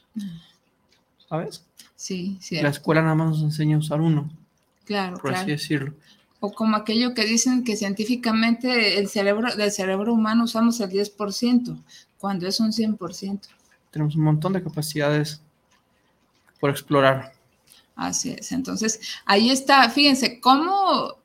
[1.28, 1.64] ¿Sabes?
[1.96, 2.62] Sí, sí.
[2.62, 4.30] La escuela nada más nos enseña a usar uno.
[4.86, 5.94] Claro, por así decirlo.
[6.40, 11.82] O como aquello que dicen que científicamente el cerebro, del cerebro humano usamos el 10%,
[12.18, 13.40] cuando es un 100%.
[13.92, 15.42] Tenemos un montón de capacidades
[16.60, 17.34] por explorar.
[17.96, 18.52] Así es.
[18.52, 21.16] Entonces, ahí está, fíjense, cómo,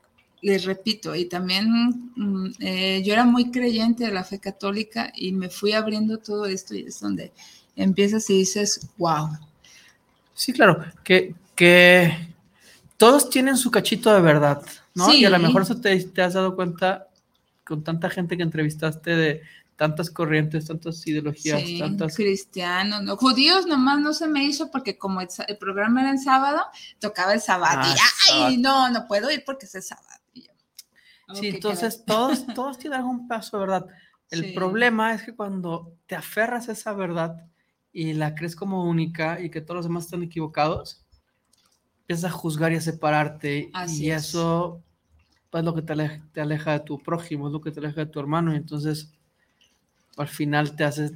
[0.40, 5.33] les repito, y también mm, eh, yo era muy creyente de la fe católica y
[5.33, 7.33] me fui abriendo todo esto y es donde
[7.77, 9.31] empiezas y dices, wow.
[10.35, 12.29] Sí, claro, que, que
[12.96, 14.62] todos tienen su cachito de verdad,
[14.94, 15.12] ¿no?
[15.12, 17.09] Y a lo mejor eso te, has dado cuenta
[17.64, 19.42] con tanta gente que entrevistaste de
[19.77, 22.16] tantas corrientes, tantas ideologías, sí, tantas...
[22.16, 25.29] cristianos, no, judíos nomás no se me hizo porque como el,
[25.61, 26.62] programa era en sábado,
[26.98, 30.09] tocaba el sábado y ah, ay, no, no puedo ir porque es el sábado.
[31.35, 33.87] Sí, entonces todos, todos tienen algún paso, ¿verdad?
[34.31, 37.47] El problema es que cuando te aferras a esa verdad
[37.93, 41.05] y la crees como única y que todos los demás están equivocados,
[42.01, 44.83] empiezas a juzgar y a separarte y eso
[45.53, 45.93] es lo que te
[46.41, 49.12] aleja, de tu prójimo, es lo que te aleja de tu hermano y entonces
[50.17, 51.14] al final te haces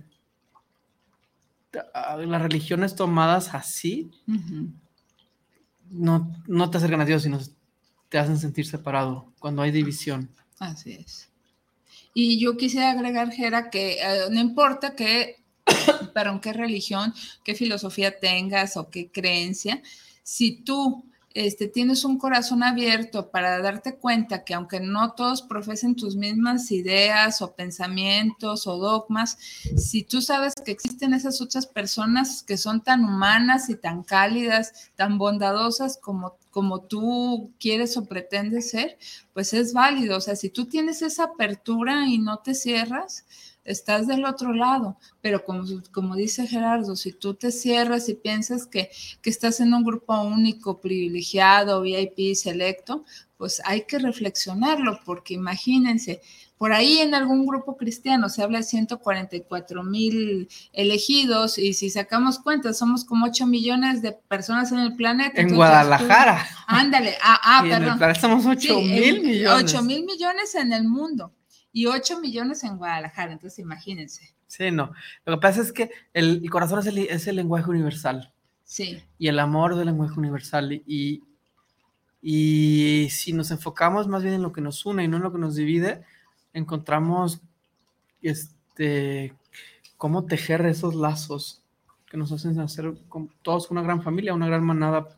[1.72, 4.10] las religiones tomadas así
[5.92, 7.38] no, no te acercan a Dios, sino
[8.12, 10.28] te hacen sentir separado cuando hay división.
[10.58, 11.30] Así es.
[12.12, 15.36] Y yo quisiera agregar, Jera, que eh, no importa que,
[16.12, 19.82] perdón, qué religión, qué filosofía tengas o qué creencia,
[20.22, 25.96] si tú este, tienes un corazón abierto para darte cuenta que aunque no todos profesen
[25.96, 29.38] tus mismas ideas o pensamientos o dogmas,
[29.76, 34.90] si tú sabes que existen esas otras personas que son tan humanas y tan cálidas,
[34.96, 38.98] tan bondadosas como, como tú quieres o pretendes ser,
[39.32, 40.18] pues es válido.
[40.18, 43.24] O sea, si tú tienes esa apertura y no te cierras,
[43.64, 48.66] estás del otro lado, pero como, como dice Gerardo, si tú te cierras y piensas
[48.66, 53.04] que, que estás en un grupo único, privilegiado, VIP, selecto,
[53.36, 56.20] pues hay que reflexionarlo, porque imagínense,
[56.58, 62.38] por ahí en algún grupo cristiano se habla de 144 mil elegidos y si sacamos
[62.38, 65.40] cuentas somos como 8 millones de personas en el planeta.
[65.40, 66.46] En Guadalajara.
[66.68, 68.10] ándale, ah, ah perdón.
[68.10, 69.74] estamos 8 mil millones.
[69.74, 71.32] 8 mil millones en el mundo
[71.72, 74.34] y 8 millones en Guadalajara, entonces imagínense.
[74.46, 74.92] Sí, no.
[75.24, 78.32] Lo que pasa es que el, corazón es el, es el, lenguaje universal.
[78.64, 79.02] Sí.
[79.18, 80.72] Y el amor es el lenguaje universal.
[80.86, 81.22] Y,
[82.20, 85.32] y si nos enfocamos más bien en lo que nos une y no en lo
[85.32, 86.04] que nos divide,
[86.52, 87.40] encontramos
[88.20, 89.34] este,
[89.96, 91.62] cómo tejer esos lazos
[92.10, 92.92] que nos hacen hacer
[93.40, 95.08] todos una gran familia, una gran manada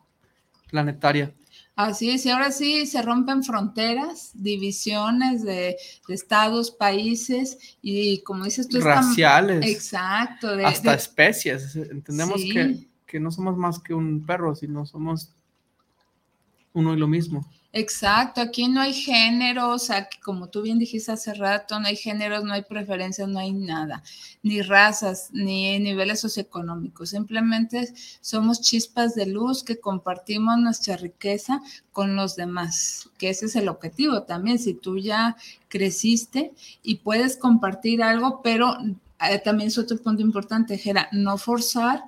[0.71, 1.35] planetaria.
[1.77, 5.77] Así es, y ahora sí se rompen fronteras, divisiones de,
[6.09, 8.81] estados, países y como dices tú...
[8.81, 9.67] Raciales.
[9.67, 10.51] exacto.
[10.65, 11.75] hasta especies.
[11.75, 15.35] Entendemos que, que, no somos más que un perro, sino somos
[16.75, 17.45] uno y lo mismo.
[17.77, 22.45] Exacto, aquí no hay géneros, aquí, como tú bien dijiste hace rato, no hay géneros,
[22.45, 24.05] no hay preferencias, no hay nada,
[24.45, 27.11] ni razas, ni niveles socioeconómicos.
[27.11, 33.57] Simplemente somos chispas de luz que compartimos nuestra riqueza con los demás, que ese es
[33.57, 34.61] el objetivo también.
[34.61, 36.53] Si tú ya creciste
[36.85, 38.77] y puedes compartir algo, pero
[39.21, 42.05] eh, también es otro punto importante, no forzar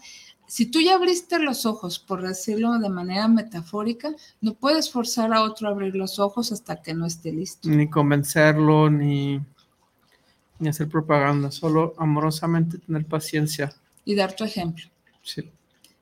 [0.47, 5.43] si tú ya abriste los ojos, por decirlo de manera metafórica, no puedes forzar a
[5.43, 7.69] otro a abrir los ojos hasta que no esté listo.
[7.69, 9.41] Ni convencerlo, ni,
[10.59, 13.75] ni hacer propaganda, solo amorosamente tener paciencia.
[14.05, 14.87] Y dar tu ejemplo.
[15.23, 15.51] Sí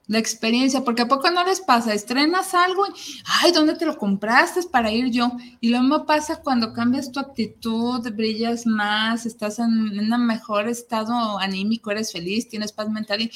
[0.07, 2.91] la experiencia, porque a poco no les pasa, estrenas algo y,
[3.25, 5.33] ay, ¿dónde te lo compraste para ir yo?
[5.61, 9.67] Y lo mismo pasa cuando cambias tu actitud, brillas más, estás en,
[10.13, 13.31] un mejor estado anímico, eres feliz, tienes paz mental y,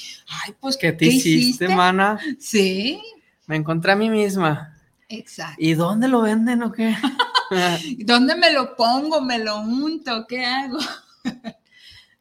[0.44, 2.18] ay, pues, ¿qué te hiciste, mana?
[2.38, 3.00] Sí.
[3.46, 4.76] Me encontré a mí misma.
[5.08, 5.56] Exacto.
[5.58, 6.94] ¿Y dónde lo venden o qué?
[8.04, 9.22] ¿Dónde me lo pongo?
[9.22, 10.26] ¿Me lo unto?
[10.26, 10.78] ¿Qué hago?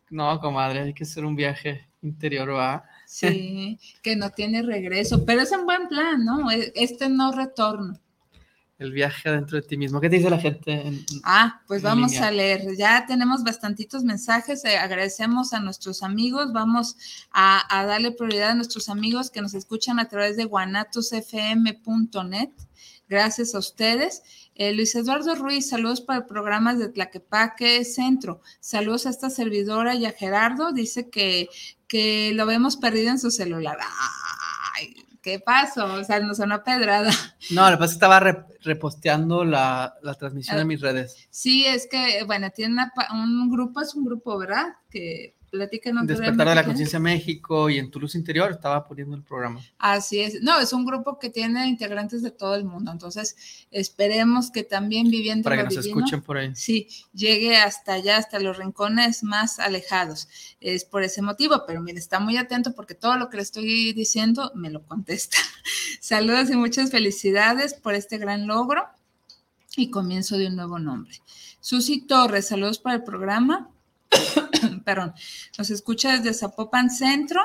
[0.09, 2.85] no, comadre, hay que hacer un viaje interior, ¿va?
[3.07, 6.51] Sí, que no tiene regreso, pero es un buen plan, ¿no?
[6.51, 7.97] E, este no retorno.
[8.77, 10.01] El viaje adentro de ti mismo.
[10.01, 10.91] ¿Qué te dice la gente?
[11.23, 12.75] ah, pues vamos a leer.
[12.77, 14.65] Ya tenemos bastantitos mensajes.
[14.65, 16.51] Eh, agradecemos a nuestros amigos.
[16.51, 16.97] Vamos
[17.31, 22.49] a, a, darle prioridad a nuestros amigos que nos escuchan a través de guanatosfm.net.
[23.09, 24.21] Gracias a ustedes.
[24.59, 28.41] Eh, Luis Eduardo Ruiz, saludos para el programa de Tlaquepaque Centro.
[28.59, 30.71] Saludos a esta servidora y a Gerardo.
[30.71, 31.47] Dice que,
[31.87, 33.77] que lo vemos perdido en su celular.
[34.75, 35.85] Ay, ¿qué pasó?
[35.93, 37.11] O sea, nos sonó pedrada.
[37.51, 38.19] No, lo que pasa es que estaba
[38.63, 41.27] reposteando la, transmisión en ah, mis redes.
[41.29, 42.81] Sí, es que, bueno, tiene
[43.13, 44.73] un grupo, es un grupo, ¿verdad?
[44.89, 46.05] Que Platícanos.
[46.05, 49.61] Despertar de la Conciencia México y en Toulouse Interior estaba poniendo el programa.
[49.77, 50.41] Así es.
[50.41, 52.91] No, es un grupo que tiene integrantes de todo el mundo.
[52.91, 55.43] Entonces, esperemos que también viviendo.
[55.43, 56.53] Para que nos escuchen por ahí.
[56.55, 60.27] Sí, llegue hasta allá, hasta los rincones más alejados.
[60.59, 63.93] Es por ese motivo, pero mire, está muy atento porque todo lo que le estoy
[63.93, 65.37] diciendo me lo contesta.
[66.01, 68.85] Saludos y muchas felicidades por este gran logro
[69.77, 71.21] y comienzo de un nuevo nombre.
[71.61, 73.69] Susi Torres, saludos para el programa.
[74.85, 75.13] perdón,
[75.57, 77.41] nos escucha desde Zapopan Centro.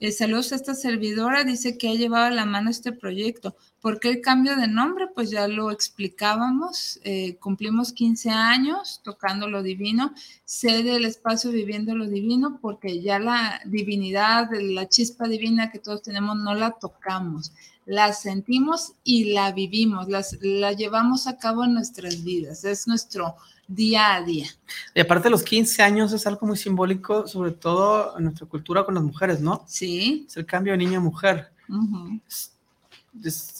[0.00, 3.56] Eh, saludos a esta servidora, dice que ha llevado a la mano este proyecto.
[3.80, 5.06] ¿Por qué el cambio de nombre?
[5.14, 6.98] Pues ya lo explicábamos.
[7.04, 10.14] Eh, cumplimos 15 años tocando lo divino.
[10.44, 16.02] Sé del espacio viviendo lo divino porque ya la divinidad, la chispa divina que todos
[16.02, 17.52] tenemos, no la tocamos.
[17.86, 22.64] La sentimos y la vivimos, la llevamos a cabo en nuestras vidas.
[22.64, 23.36] Es nuestro
[23.68, 24.46] día a día.
[24.94, 28.94] Y aparte los 15 años es algo muy simbólico, sobre todo en nuestra cultura con
[28.94, 29.64] las mujeres, ¿no?
[29.68, 30.24] Sí.
[30.26, 31.52] Es el cambio de niña a mujer.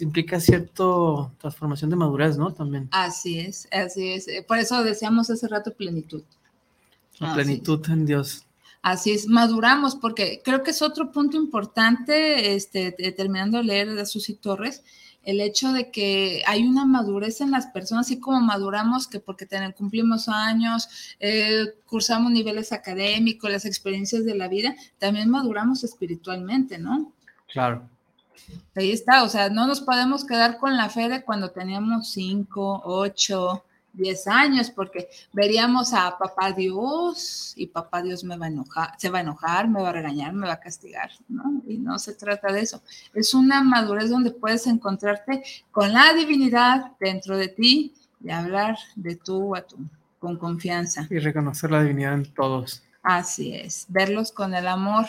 [0.01, 0.85] implica cierta
[1.39, 2.53] transformación de madurez, ¿no?
[2.53, 2.89] También.
[2.91, 4.27] Así es, así es.
[4.47, 6.23] Por eso decíamos hace rato plenitud.
[7.19, 8.45] La plenitud en Dios.
[8.81, 14.07] Así es, maduramos, porque creo que es otro punto importante, este, terminando de leer de
[14.07, 14.85] Susi Torres,
[15.25, 19.47] el hecho de que hay una madurez en las personas, así como maduramos que porque
[19.77, 20.89] cumplimos años,
[21.21, 27.13] eh, cursamos niveles académicos, las experiencias de la vida, también maduramos espiritualmente, ¿no?
[27.53, 27.89] Claro.
[28.75, 32.81] Ahí está, o sea, no nos podemos quedar con la fe de cuando teníamos cinco,
[32.85, 38.91] ocho, 10 años, porque veríamos a papá Dios y papá Dios me va a enojar,
[38.99, 41.63] se va a enojar, me va a regañar, me va a castigar, ¿no?
[41.67, 42.83] Y no se trata de eso.
[43.15, 49.17] Es una madurez donde puedes encontrarte con la divinidad dentro de ti y hablar de
[49.17, 49.79] tú a tú,
[50.19, 51.07] con confianza.
[51.11, 52.83] Y reconocer la divinidad en todos.
[53.03, 55.07] Así es, verlos con el amor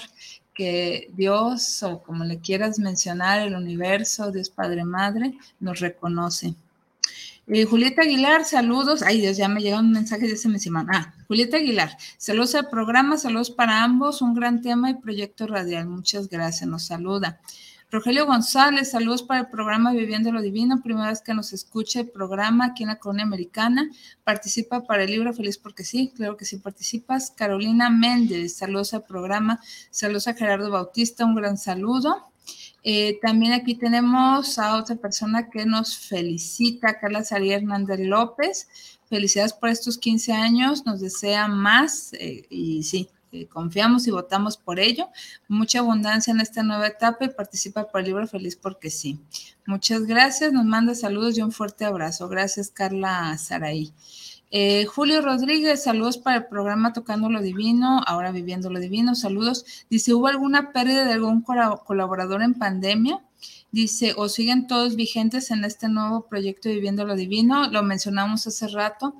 [0.53, 6.53] que Dios, o como le quieras mencionar, el universo, Dios Padre Madre, nos reconoce.
[7.51, 9.01] Eh, Julieta Aguilar, saludos.
[9.01, 10.91] Ay, Dios, ya me llegó un mensaje de ese semana.
[10.93, 15.87] Ah, Julieta Aguilar, saludos al programa, saludos para ambos, un gran tema y proyecto radial.
[15.87, 17.41] Muchas gracias, nos saluda.
[17.89, 22.09] Rogelio González, saludos para el programa Viviendo lo Divino, primera vez que nos escucha el
[22.09, 23.89] programa aquí en la colonia americana.
[24.23, 27.31] Participa para el libro Feliz porque sí, claro que sí participas.
[27.31, 32.28] Carolina Méndez, saludos al programa, saludos a Gerardo Bautista, un gran saludo.
[32.83, 38.67] Eh, también aquí tenemos a otra persona que nos felicita, Carla Saría Hernández López.
[39.09, 44.57] Felicidades por estos 15 años, nos desea más eh, y sí, eh, confiamos y votamos
[44.57, 45.09] por ello.
[45.47, 49.19] Mucha abundancia en esta nueva etapa y participa por el libro Feliz porque sí.
[49.65, 52.27] Muchas gracias, nos manda saludos y un fuerte abrazo.
[52.29, 53.93] Gracias, Carla Saraí.
[54.51, 59.85] Eh, Julio Rodríguez, saludos para el programa Tocando lo Divino, ahora Viviendo lo Divino, saludos.
[59.89, 63.21] Dice, ¿hubo alguna pérdida de algún colaborador en pandemia?
[63.71, 68.67] Dice, o siguen todos vigentes en este nuevo proyecto Viviendo lo Divino, lo mencionamos hace
[68.67, 69.13] rato.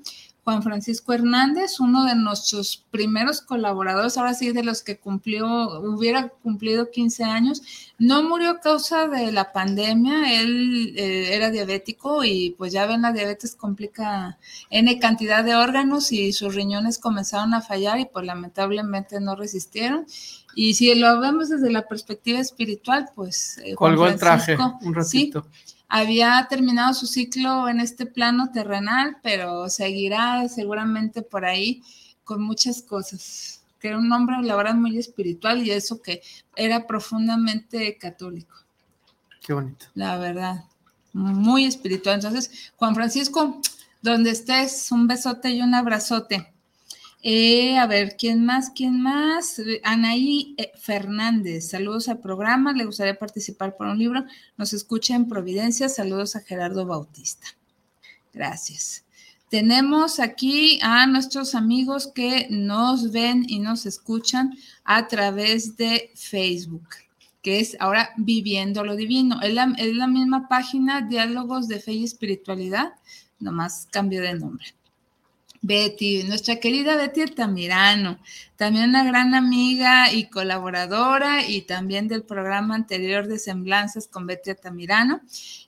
[0.50, 5.46] Juan Francisco Hernández, uno de nuestros primeros colaboradores, ahora sí de los que cumplió,
[5.78, 7.62] hubiera cumplido 15 años,
[8.00, 13.02] no murió a causa de la pandemia, él eh, era diabético y pues ya ven,
[13.02, 14.38] la diabetes complica
[14.70, 20.04] N cantidad de órganos y sus riñones comenzaron a fallar y pues lamentablemente no resistieron.
[20.56, 23.58] Y si lo vemos desde la perspectiva espiritual, pues...
[23.58, 25.46] Eh, Colgó el traje un ratito
[25.90, 31.82] había terminado su ciclo en este plano terrenal, pero seguirá seguramente por ahí
[32.22, 33.62] con muchas cosas.
[33.80, 36.22] Que era un hombre, la verdad, muy espiritual y eso que
[36.54, 38.54] era profundamente católico.
[39.40, 39.86] Qué bonito.
[39.94, 40.64] La verdad,
[41.12, 42.16] muy espiritual.
[42.16, 43.60] Entonces, Juan Francisco,
[44.00, 46.52] donde estés, un besote y un abrazote.
[47.22, 48.70] Eh, a ver, ¿quién más?
[48.70, 49.60] ¿Quién más?
[49.84, 54.24] Anaí eh, Fernández, saludos al programa, le gustaría participar por un libro.
[54.56, 57.46] Nos escucha en Providencia, saludos a Gerardo Bautista.
[58.32, 59.04] Gracias.
[59.50, 64.54] Tenemos aquí a nuestros amigos que nos ven y nos escuchan
[64.84, 66.88] a través de Facebook,
[67.42, 69.42] que es ahora Viviendo lo Divino.
[69.42, 72.92] Es la, es la misma página, Diálogos de Fe y Espiritualidad,
[73.40, 74.66] nomás cambio de nombre.
[75.62, 78.18] Betty, nuestra querida Betty Tamirano,
[78.56, 84.54] también una gran amiga y colaboradora y también del programa anterior de Semblanzas con Betty
[84.54, 85.20] Tamirano.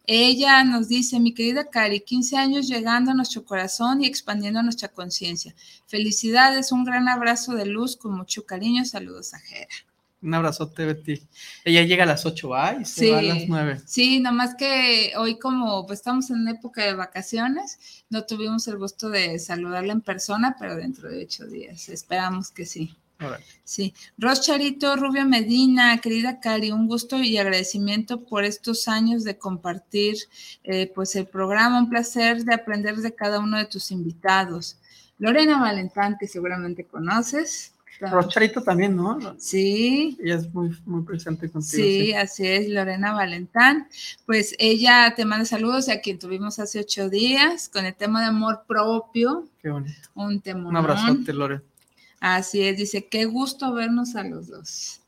[0.07, 4.89] Ella nos dice, mi querida Cari, 15 años llegando a nuestro corazón y expandiendo nuestra
[4.89, 5.55] conciencia.
[5.87, 8.87] Felicidades, un gran abrazo de luz con mucho cariño.
[8.87, 9.92] Saludos a Jera.
[10.23, 11.21] Un abrazote, Betty.
[11.65, 12.77] Ella llega a las 8, ¿va?
[12.81, 13.81] Y se va a las 9.
[13.85, 19.11] Sí, nomás que hoy como pues, estamos en época de vacaciones, no tuvimos el gusto
[19.11, 21.89] de saludarla en persona, pero dentro de ocho días.
[21.89, 22.97] Esperamos que sí.
[23.65, 23.95] Sí.
[24.19, 30.17] Ros Charito, Rubio Medina, querida Cari, un gusto y agradecimiento por estos años de compartir
[30.65, 34.79] eh, pues el programa, un placer de aprender de cada uno de tus invitados.
[35.19, 37.75] Lorena Valentán, que seguramente conoces,
[38.11, 39.37] Rocharito también, ¿no?
[39.39, 40.17] Sí.
[40.23, 41.83] Ella es muy, muy presente contigo.
[41.83, 43.89] Sí, así es, Lorena Valentán.
[44.27, 48.27] Pues ella te manda saludos a quien tuvimos hace ocho días con el tema de
[48.27, 49.49] amor propio.
[49.61, 50.09] Qué bonito.
[50.15, 50.69] Un tema.
[50.69, 51.61] Un abrazote, Lore.
[52.21, 55.01] Así es, dice, qué gusto vernos a los dos.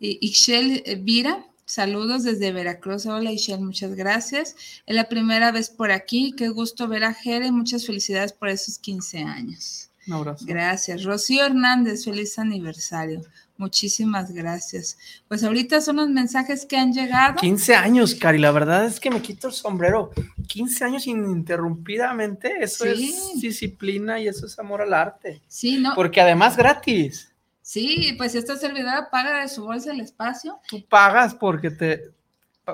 [0.00, 3.06] Y Ixchel Vira, saludos desde Veracruz.
[3.06, 4.56] Hola Ixchel, muchas gracias.
[4.86, 8.78] Es la primera vez por aquí, qué gusto ver a Jere, muchas felicidades por esos
[8.78, 9.89] 15 años.
[10.06, 10.44] Un abrazo.
[10.46, 11.04] Gracias.
[11.04, 13.22] Rocío Hernández, feliz aniversario.
[13.56, 14.96] Muchísimas gracias.
[15.28, 17.36] Pues ahorita son los mensajes que han llegado.
[17.36, 20.12] 15 años, Cari, la verdad es que me quito el sombrero.
[20.48, 25.42] 15 años ininterrumpidamente, eso es disciplina y eso es amor al arte.
[25.46, 25.94] Sí, ¿no?
[25.94, 27.30] Porque además gratis.
[27.60, 30.58] Sí, pues esta servidora paga de su bolsa el espacio.
[30.66, 32.10] Tú pagas porque te,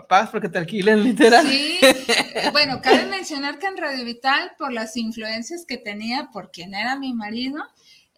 [0.09, 1.47] pagas porque te alquilen literal.
[1.47, 1.79] Sí,
[2.53, 6.97] bueno, cabe mencionar que en Radio Vital, por las influencias que tenía por quien era
[6.99, 7.63] mi marido,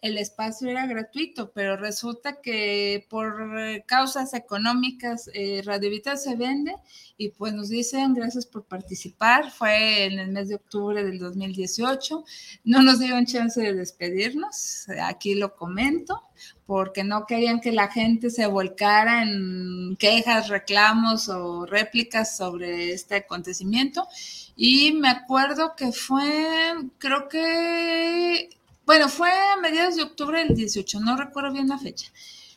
[0.01, 3.49] el espacio era gratuito, pero resulta que por
[3.85, 6.75] causas económicas eh, Radio Vital se vende
[7.17, 9.51] y pues nos dicen gracias por participar.
[9.51, 12.23] Fue en el mes de octubre del 2018.
[12.63, 16.23] No nos dieron chance de despedirnos, aquí lo comento,
[16.65, 23.15] porque no querían que la gente se volcara en quejas, reclamos o réplicas sobre este
[23.15, 24.07] acontecimiento.
[24.55, 28.58] Y me acuerdo que fue, creo que
[28.89, 32.07] bueno, fue a mediados de octubre del 18, no recuerdo bien la fecha.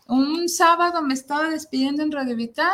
[0.09, 2.73] Un sábado me estaba despidiendo en Radio Vital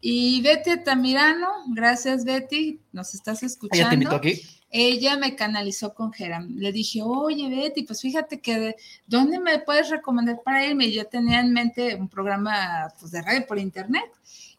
[0.00, 3.80] y Betty Tamirano, gracias Betty, nos estás escuchando.
[3.80, 4.40] Ella te invitó aquí.
[4.70, 6.54] Ella me canalizó con Geram.
[6.56, 8.76] Le dije, oye Betty, pues fíjate que,
[9.08, 10.86] ¿dónde me puedes recomendar para irme?
[10.86, 14.08] Y yo tenía en mente un programa pues, de radio por internet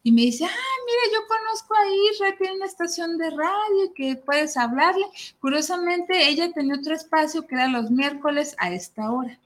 [0.06, 0.48] y me dice, ah,
[0.86, 5.04] mira, yo conozco a Isra, tiene una estación de radio que puedes hablarle.
[5.40, 9.36] Curiosamente, ella tenía otro espacio que era los miércoles a esta hora.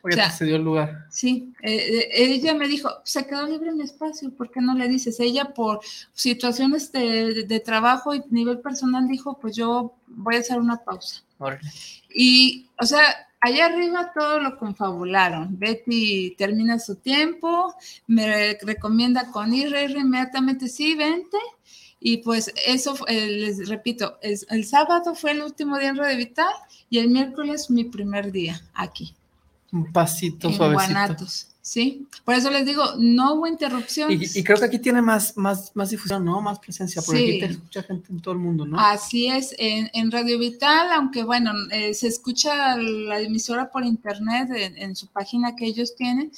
[0.00, 1.04] Oye, o se dio el lugar.
[1.10, 4.88] Sí, eh, eh, ella me dijo, se quedó libre mi espacio, ¿por qué no le
[4.88, 5.20] dices?
[5.20, 5.80] Ella por
[6.14, 11.22] situaciones de, de trabajo y nivel personal dijo, pues yo voy a hacer una pausa.
[12.08, 15.58] Y, o sea, allá arriba todo lo confabularon.
[15.58, 17.74] Betty termina su tiempo,
[18.06, 21.36] me recomienda con ir, inmediatamente, sí, vente.
[22.00, 26.16] Y pues eso, eh, les repito, es, el sábado fue el último día en Radio
[26.16, 26.52] Vital
[26.88, 29.14] y el miércoles mi primer día aquí.
[29.70, 31.26] Un pasito suavecito.
[31.62, 32.08] ¿Sí?
[32.24, 34.36] Por eso les digo, no hubo interrupciones.
[34.36, 36.42] Y, creo que aquí tiene más, más, más difusión, ¿no?
[36.42, 38.78] Más presencia, porque aquí te escucha gente en todo el mundo, ¿no?
[38.78, 44.96] Así es, en, Radio Vital, aunque bueno, eh, se escucha la emisora por internet en,
[44.96, 46.32] su página que ellos tienen,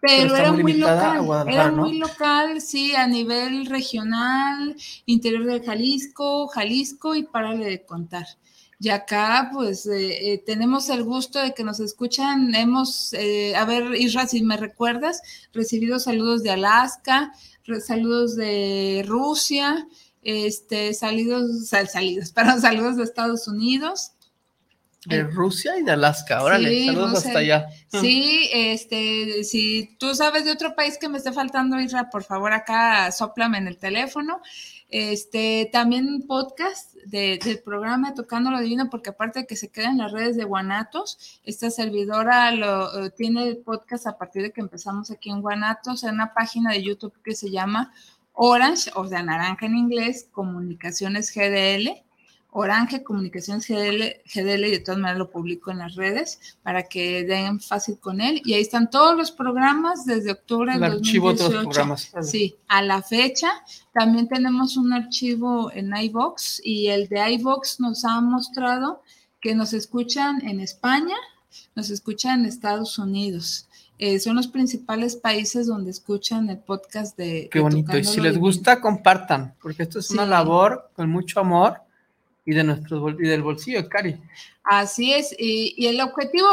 [0.00, 7.14] pero, era muy local, era muy local, sí, a nivel regional, interior de Jalisco, Jalisco
[7.14, 8.26] y párale de contar.
[8.78, 12.54] Y acá, pues, eh, eh, tenemos el gusto de que nos escuchan.
[12.54, 15.22] Hemos, eh, a ver, Isra, si me recuerdas,
[15.52, 17.32] recibido saludos de Alaska,
[17.84, 19.86] saludos de Rusia,
[20.22, 24.12] este, salidos, salidos, perdón, saludos de Estados Unidos.
[25.06, 27.68] De Rusia y de Alaska, órale, saludos hasta allá.
[27.92, 32.52] Sí, este, si tú sabes de otro país que me esté faltando, Isra, por favor
[32.52, 34.42] acá soplame en el teléfono.
[34.88, 39.90] Este, también podcast de, del programa Tocando lo Divino, porque aparte de que se queda
[39.90, 44.52] en las redes de Guanatos, esta servidora lo, eh, tiene el podcast a partir de
[44.52, 47.92] que empezamos aquí en Guanatos, en una página de YouTube que se llama
[48.32, 52.05] Orange, o sea, naranja en inglés, Comunicaciones GDL.
[52.58, 57.22] Orange Comunicaciones GDL, GDL y de todas maneras lo publico en las redes para que
[57.24, 58.40] den fácil con él.
[58.46, 61.50] Y ahí están todos los programas desde octubre de 2018.
[61.50, 62.10] programas.
[62.22, 63.50] Sí, a la fecha.
[63.92, 69.02] También tenemos un archivo en iVox y el de iVox nos ha mostrado
[69.42, 71.16] que nos escuchan en España,
[71.74, 73.68] nos escuchan en Estados Unidos.
[73.98, 77.50] Eh, son los principales países donde escuchan el podcast de.
[77.52, 77.98] Qué bonito.
[77.98, 81.85] y si les gusta, compartan, porque esto es una labor con mucho amor
[82.46, 84.18] y de nuestro y del bolsillo Cari.
[84.62, 85.34] Así es.
[85.38, 86.48] Y, el objetivo,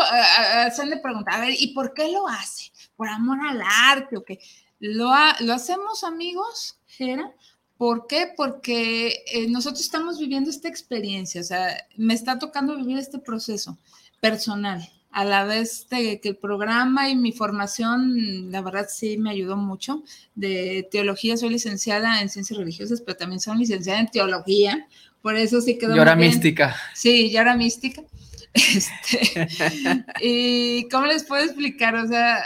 [0.66, 2.72] hacen de preguntar, a ver, ¿y por qué lo hace?
[2.98, 4.40] ¿Por amor al arte o qué?
[4.80, 7.32] Lo, lo hacemos, amigos, Jera.
[7.78, 8.34] ¿Por qué?
[8.36, 13.78] Porque nosotros estamos viviendo esta experiencia, o sea, me está tocando vivir este proceso
[14.20, 19.30] personal a la vez de que el programa y mi formación, la verdad sí me
[19.30, 20.04] ayudó mucho.
[20.34, 24.88] De teología soy licenciada en ciencias religiosas, pero también soy licenciada en teología,
[25.24, 25.96] por eso sí quedó.
[25.96, 26.76] Y ahora mística.
[26.94, 28.04] Sí, y ahora mística.
[28.54, 29.48] Este,
[30.22, 32.44] y cómo les puedo explicar, o sea,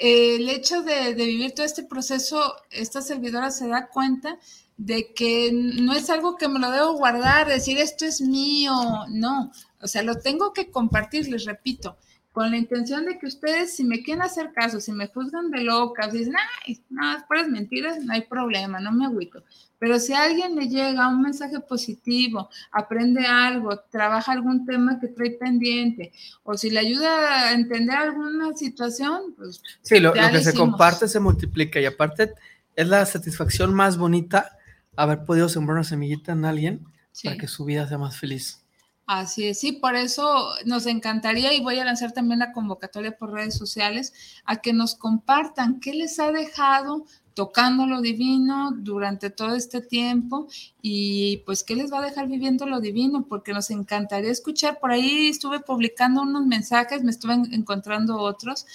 [0.00, 4.38] el hecho de, de vivir todo este proceso, esta servidora se da cuenta
[4.78, 8.72] de que no es algo que me lo debo guardar, decir esto es mío,
[9.10, 9.52] no,
[9.82, 11.98] o sea, lo tengo que compartir, les repito,
[12.32, 15.60] con la intención de que ustedes, si me quieren hacer caso, si me juzgan de
[15.60, 16.34] loca, si dicen,
[16.66, 19.44] ay, no, es puras mentiras, no hay problema, no me agüito.
[19.78, 25.08] Pero si a alguien le llega un mensaje positivo, aprende algo, trabaja algún tema que
[25.08, 26.12] trae pendiente,
[26.42, 29.60] o si le ayuda a entender alguna situación, pues.
[29.82, 32.32] Sí, lo, que se comparte se multiplica y aparte
[32.76, 34.56] es la satisfacción más bonita
[34.96, 36.86] haber podido sembrar una semillita en alguien
[37.22, 38.64] para que su vida sea más feliz.
[39.06, 43.32] Así es, sí, por eso nos encantaría y voy a lanzar también la convocatoria por
[43.32, 44.14] redes sociales
[44.46, 47.04] a que nos compartan qué les ha dejado
[47.34, 50.46] tocando lo divino durante todo este tiempo
[50.80, 54.78] y pues qué les va a dejar viviendo lo divino, porque nos encantaría escuchar.
[54.80, 58.66] Por ahí estuve publicando unos mensajes, me estuve encontrando otros,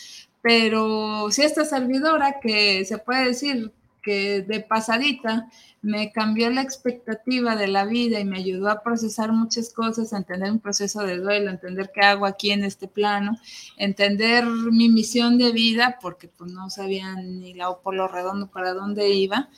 [0.42, 3.74] pero si esta servidora que se puede decir
[4.10, 5.50] que de pasadita
[5.84, 10.18] me cambió la expectativa de la vida y me ayudó a procesar muchas cosas, a
[10.18, 13.38] entender un proceso de duelo, entender qué hago aquí en este plano,
[13.78, 18.74] entender mi misión de vida, porque pues no sabía ni la por lo redondo para
[18.74, 19.50] dónde iba.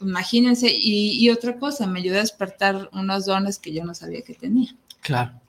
[0.00, 4.22] Imagínense, y, y otra cosa, me ayudó a despertar unos dones que yo no sabía
[4.22, 4.74] que tenía.
[5.00, 5.40] Claro.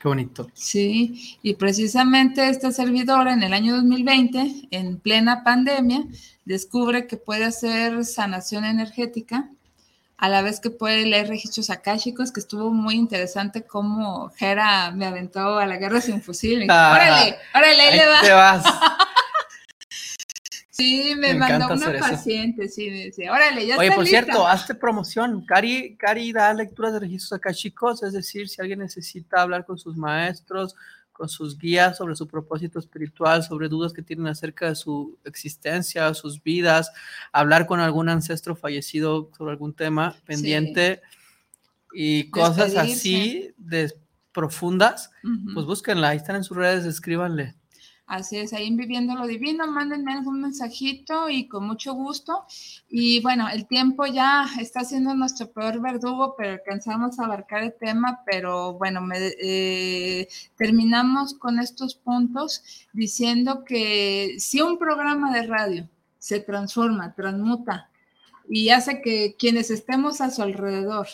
[0.00, 0.48] Qué bonito.
[0.54, 6.06] Sí, y precisamente esta servidora en el año 2020, en plena pandemia,
[6.50, 9.48] descubre que puede hacer sanación energética,
[10.18, 15.06] a la vez que puede leer registros akáshicos, que estuvo muy interesante cómo Jera me
[15.06, 16.66] aventó a la guerra sin fusil.
[16.68, 18.20] Ah, órale, órale, ahí le va.
[18.20, 18.64] Te vas.
[20.80, 25.44] Sí, me, mandó una paciente, sí, me decía, órale, ya Oye, por cierto, hazte promoción.
[25.44, 29.76] Cari, Cari da lecturas de registros acá, chicos, es decir, si alguien necesita hablar con
[29.76, 30.74] sus maestros,
[31.20, 36.14] con sus guías sobre su propósito espiritual, sobre dudas que tienen acerca de su existencia,
[36.14, 36.90] sus vidas,
[37.30, 41.02] hablar con algún ancestro fallecido sobre algún tema pendiente
[41.92, 43.94] y cosas así de
[44.32, 45.10] profundas,
[45.52, 47.54] pues búsquenla, ahí están en sus redes, escríbanle.
[48.10, 52.44] Así es, ahí en Viviendo lo Divino, mándenme algún mensajito y con mucho gusto.
[52.88, 57.72] Y bueno, el tiempo ya está siendo nuestro peor verdugo, pero alcanzamos a abarcar el
[57.72, 65.88] tema, pero bueno, eh, terminamos con estos puntos diciendo que si un programa de radio
[66.18, 67.90] se transforma, transmuta
[68.48, 71.06] y hace que quienes estemos a su alrededor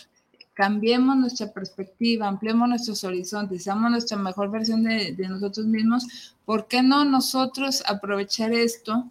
[0.57, 6.83] cambiemos nuestra perspectiva, ampliemos nuestros horizontes, seamos nuestra mejor versión de, nosotros mismos, ¿por qué
[6.83, 9.11] no nosotros aprovechar esto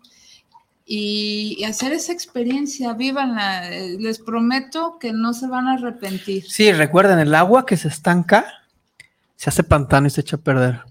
[0.88, 2.94] y, hacer esa experiencia?
[2.94, 6.50] Vívanla, les prometo que no se van a arrepentir.
[6.50, 8.48] Sí, recuerden, el agua que se estanca
[9.36, 10.82] se hace pantano y se echa a perder.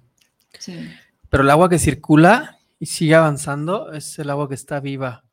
[0.61, 0.89] Sí.
[1.31, 5.25] Pero el agua que circula y sigue avanzando, es el agua que está viva,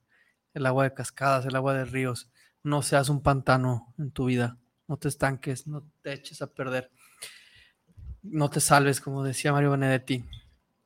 [0.55, 2.27] el agua de cascadas, el agua de ríos.
[2.63, 4.57] No seas un pantano en tu vida,
[4.91, 6.91] no te estanques, no te eches a perder,
[8.23, 10.25] no te salves, como decía Mario Benedetti.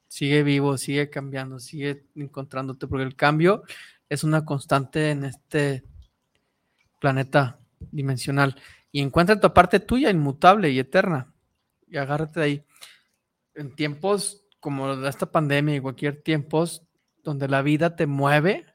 [0.07, 3.63] Sigue vivo, sigue cambiando, sigue encontrándote, porque el cambio
[4.07, 5.85] es una constante en este
[7.01, 7.57] planeta
[7.91, 8.61] dimensional.
[8.91, 11.33] Y encuentra tu parte tuya inmutable y eterna.
[11.89, 12.63] Y agárrate de ahí.
[13.55, 16.83] En tiempos como esta pandemia y cualquier tiempos
[17.23, 18.67] donde la vida te mueve,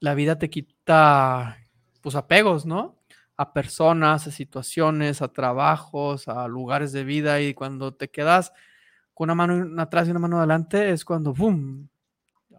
[0.00, 1.58] la vida te quita
[2.00, 3.03] pues apegos, ¿no?
[3.36, 8.52] A personas, a situaciones, a trabajos, a lugares de vida y cuando te quedas
[9.12, 11.88] con una mano atrás y una mano adelante es cuando, ¡boom!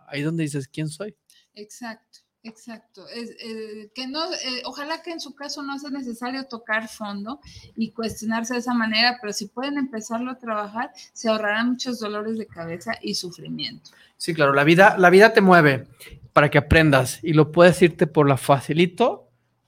[0.08, 1.16] Ahí donde dices, ¿quién soy?
[1.54, 2.20] Exacto.
[2.46, 3.08] Exacto.
[3.10, 7.40] Es, eh, que no, eh, ojalá que en su caso no sea necesario tocar fondo
[7.76, 12.38] y cuestionarse de esa manera, pero si pueden empezarlo a trabajar, se ahorrarán muchos dolores
[12.38, 13.90] de cabeza y sufrimiento.
[14.18, 15.88] Sí, claro, la vida, la vida te mueve
[16.34, 19.25] para que aprendas y lo puedes irte por lo facilito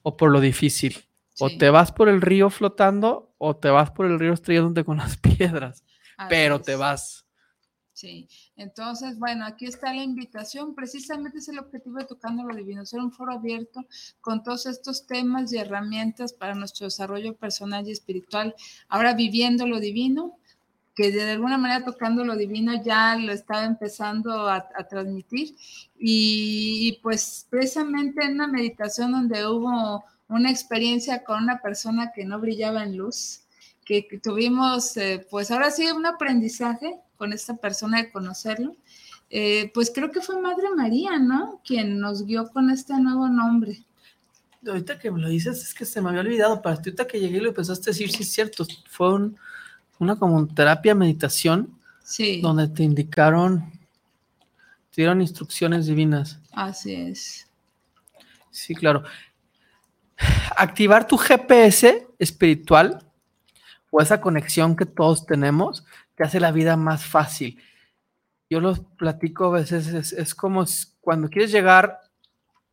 [0.07, 0.95] o por lo difícil.
[1.37, 4.97] O te vas por el río flotando o te vas por el río estrellándote con
[4.97, 5.83] las piedras,
[6.29, 7.25] pero te vas.
[7.91, 10.75] Sí, entonces, bueno, aquí está la invitación.
[10.75, 13.85] Precisamente es el objetivo de Tocando lo Divino, ser un foro abierto
[14.21, 18.55] con todos estos temas y herramientas para nuestro desarrollo personal y espiritual.
[18.87, 20.39] Ahora viviendo lo divino,
[20.97, 25.55] que de alguna manera tocando lo divino ya lo estaba empezando a, transmitir.
[25.99, 32.39] Y, pues precisamente en una meditación donde hubo una experiencia con una persona que no
[32.39, 33.41] brillaba en luz,
[33.85, 38.75] que, tuvimos, eh, pues ahora sí, un aprendizaje con esta persona de conocerlo,
[39.29, 41.61] eh, pues creo que fue Madre María, ¿no?
[41.63, 43.83] Quien nos guió con este nuevo nombre.
[44.65, 47.37] Ahorita que me lo dices, es que se me había olvidado, para ahorita que llegué
[47.37, 49.29] y lo empezaste a decir, sí es cierto, fue
[49.99, 52.41] una como terapia, meditación, sí.
[52.41, 53.71] donde te indicaron,
[54.91, 56.39] te dieron instrucciones divinas.
[56.51, 57.47] Así es.
[58.51, 59.03] Sí, claro.
[60.55, 63.03] Activar tu GPS espiritual
[63.91, 65.85] o esa conexión que todos tenemos
[66.15, 67.61] te hace la vida más fácil.
[68.49, 70.65] Yo los platico a veces, es, como
[71.01, 72.01] cuando quieres llegar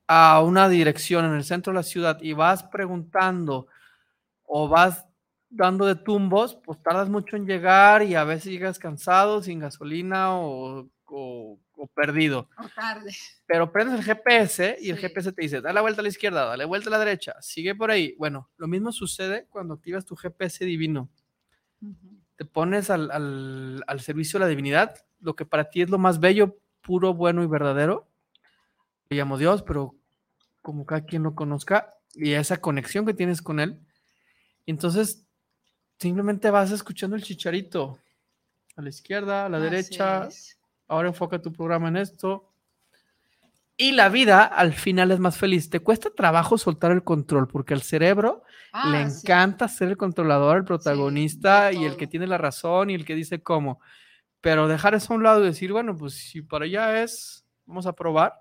[0.07, 3.67] a una dirección en el centro de la ciudad y vas preguntando
[4.47, 5.05] o vas
[5.55, 10.39] dando de tumbos, pues tardas mucho en llegar y a veces llegas cansado, sin gasolina
[10.39, 10.89] o,
[11.95, 12.49] perdido.
[12.57, 13.13] O tarde.
[13.47, 16.45] Pero prendes el GPS y el GPS te dice, dale la vuelta a la izquierda,
[16.47, 18.15] dale vuelta a la derecha, sigue por ahí.
[18.19, 21.11] Bueno, lo mismo sucede cuando activas tu GPS divino
[22.37, 26.59] te pones al, servicio de la divinidad, lo que para ti es lo más bello,
[26.81, 28.09] puro, bueno y verdadero,
[29.09, 29.95] le llamo Dios, pero
[30.63, 33.81] como cada quien lo conozca, y esa conexión que tienes con Él,
[34.67, 35.24] entonces
[36.05, 37.99] simplemente vas escuchando el chicharito,
[38.77, 40.29] a la izquierda, a la derecha,
[40.87, 42.53] ahora enfoca tu programa en esto,
[43.79, 45.71] y la vida al final es más feliz.
[45.71, 48.43] Te cuesta trabajo soltar el control porque al cerebro
[48.75, 52.95] ah, le encanta ser el controlador, el protagonista y el que tiene la razón y
[52.95, 53.81] el que dice cómo.
[54.43, 57.87] Pero dejar eso a un lado y decir, bueno, pues si para allá es, vamos
[57.87, 58.35] a probar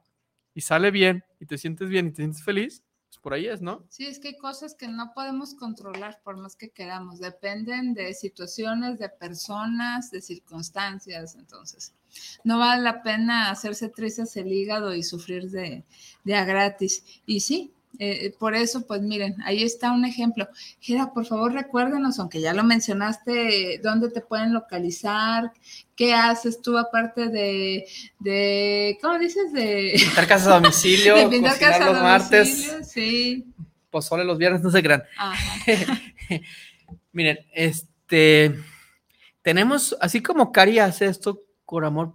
[0.54, 2.84] y sale bien y te sientes bien y te sientes feliz,
[3.24, 3.86] por ahí es, ¿no?
[3.88, 7.20] Sí, es que hay cosas que no podemos controlar por más que queramos.
[7.20, 11.36] Dependen de situaciones, de personas, de circunstancias.
[11.36, 11.94] Entonces,
[12.44, 15.86] no vale la pena hacerse trizas el hígado y sufrir de,
[16.26, 17.22] de a gratis.
[17.26, 20.48] Y sí, eh, por eso, pues miren, ahí está un ejemplo.
[20.80, 25.52] Gira, por favor, recuérdenos, aunque ya lo mencionaste, dónde te pueden localizar,
[25.96, 27.86] qué haces tú aparte de,
[28.20, 29.54] de ¿cómo dices?
[29.54, 33.46] De pintar casas a domicilio, de pintar casas los martes, sí.
[34.02, 35.04] solo los viernes, no se crean.
[37.12, 38.56] miren, este,
[39.44, 42.14] tenemos, así como Cari hace esto por amor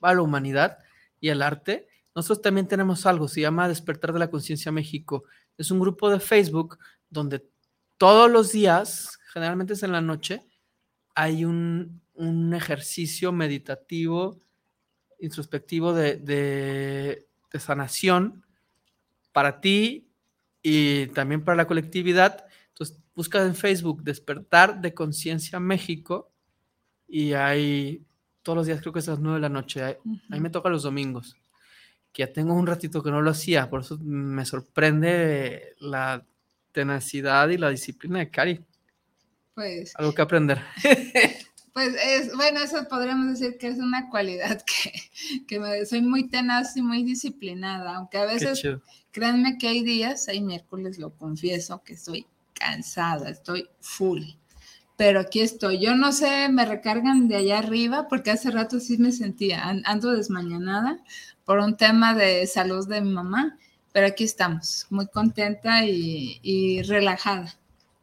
[0.00, 0.78] a la humanidad
[1.20, 5.24] y al arte, nosotros también tenemos algo, se llama Despertar de la Conciencia México.
[5.56, 7.46] Es un grupo de Facebook donde
[7.96, 10.46] todos los días, generalmente es en la noche,
[11.14, 12.00] hay un,
[12.54, 14.38] ejercicio meditativo,
[15.18, 18.44] introspectivo de, de, de sanación
[19.32, 20.12] para ti
[20.62, 22.44] y también para la colectividad.
[22.68, 26.32] Entonces, busca en Facebook Despertar de Conciencia México
[27.08, 28.06] y hay
[28.42, 29.82] todos los días, creo que es a las 9 de la noche.
[29.82, 31.36] A mí me toca los domingos,
[32.12, 36.26] que ya tengo un ratito que no lo hacía, por eso me sorprende la
[36.72, 38.64] tenacidad y la disciplina de Cari.
[39.54, 39.92] Pues.
[39.96, 40.60] Algo que aprender.
[41.72, 44.62] Pues es, bueno, eso podríamos decir que es una cualidad
[45.46, 48.62] que, me, soy muy tenaz y muy disciplinada, aunque a veces,
[49.10, 54.22] créanme que hay días, hay miércoles, lo confieso, que estoy cansada, estoy full
[54.96, 55.80] pero aquí estoy.
[55.80, 60.12] Yo no sé, me recargan de allá arriba porque hace rato sí me sentía, ando
[60.12, 61.02] desmañanada
[61.44, 63.58] por un tema de salud de mi mamá,
[63.92, 67.54] pero aquí estamos, muy contenta y, relajada.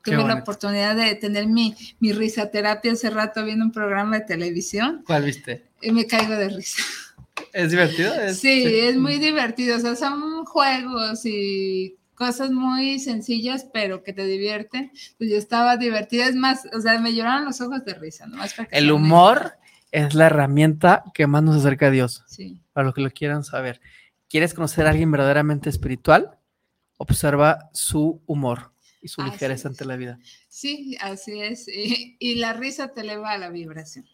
[0.04, 5.04] Tuve la oportunidad de tener mi, mi risaterapia hace rato viendo un programa de televisión.
[5.06, 5.66] ¿Cuál viste?
[5.82, 6.82] Y me caigo de risa.
[7.54, 8.14] ¿Es divertido?
[8.34, 9.78] sí, es muy divertido.
[9.78, 14.92] O sea, son juegos y cosas muy sencillas, pero que te divierten.
[15.18, 16.26] Pues yo estaba divertida.
[16.26, 18.26] Es más, o sea, me lloraron los ojos de risa.
[18.28, 18.42] ¿no?
[18.72, 19.54] El humor
[19.92, 22.24] es la herramienta que más nos acerca a Dios.
[22.28, 22.62] Sí.
[22.74, 23.82] Para los que lo quieran saber.
[24.28, 26.38] ¿Quieres conocer a alguien verdaderamente espiritual?
[26.98, 30.20] Observa su humor y su ligereza ante la vida.
[30.48, 31.66] Sí, así es.
[31.68, 34.06] y la risa te eleva a la vibración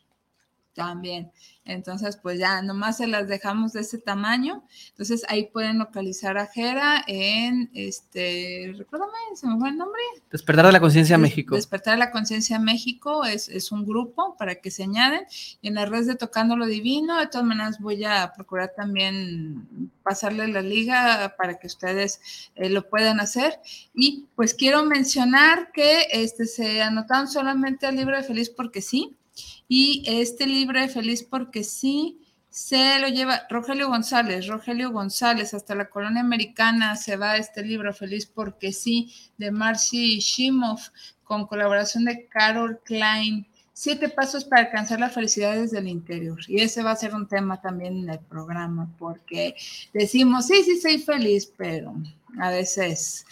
[0.75, 1.31] también.
[1.67, 4.63] Entonces, pues ya nomás se las dejamos de ese tamaño.
[4.89, 9.99] Entonces, ahí pueden localizar a Jera en, este, recuérdame, se me fue el nombre.
[10.31, 11.55] Despertar de la Conciencia México.
[11.55, 15.25] Despertar de la Conciencia México es, es, un grupo para que se añaden.
[15.61, 19.91] Y en la red de Tocando lo Divino, de todas maneras voy a procurar también
[20.03, 23.59] pasarle la liga para que ustedes eh, lo puedan hacer.
[23.95, 29.15] Y pues quiero mencionar que este, se anotaron solamente al libro de Feliz porque sí
[29.67, 32.19] y este libro Feliz porque sí
[32.55, 34.47] se lo lleva Rogelio González.
[34.47, 40.19] Rogelio González, hasta la colonia americana se va este libro Feliz porque sí, de Marcy
[40.19, 40.79] Shimov,
[41.25, 43.45] con colaboración de Carol Klein.
[43.73, 46.39] Siete pasos para alcanzar la felicidad desde el interior.
[46.47, 49.53] Y ese va a ser un tema también en el programa, porque
[49.93, 51.93] decimos, sí, sí, soy feliz, pero
[52.39, 53.25] a veces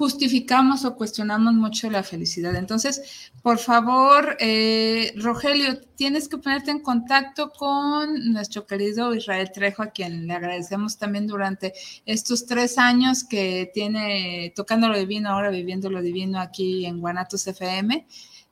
[0.00, 2.56] justificamos o cuestionamos mucho la felicidad.
[2.56, 9.82] Entonces, por favor, eh, Rogelio, tienes que ponerte en contacto con nuestro querido Israel Trejo,
[9.82, 11.74] a quien le agradecemos también durante
[12.06, 17.46] estos tres años que tiene tocando lo divino, ahora viviendo lo divino aquí en Guanatos
[17.46, 18.06] FM.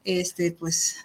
[0.04, 0.96] Este, pues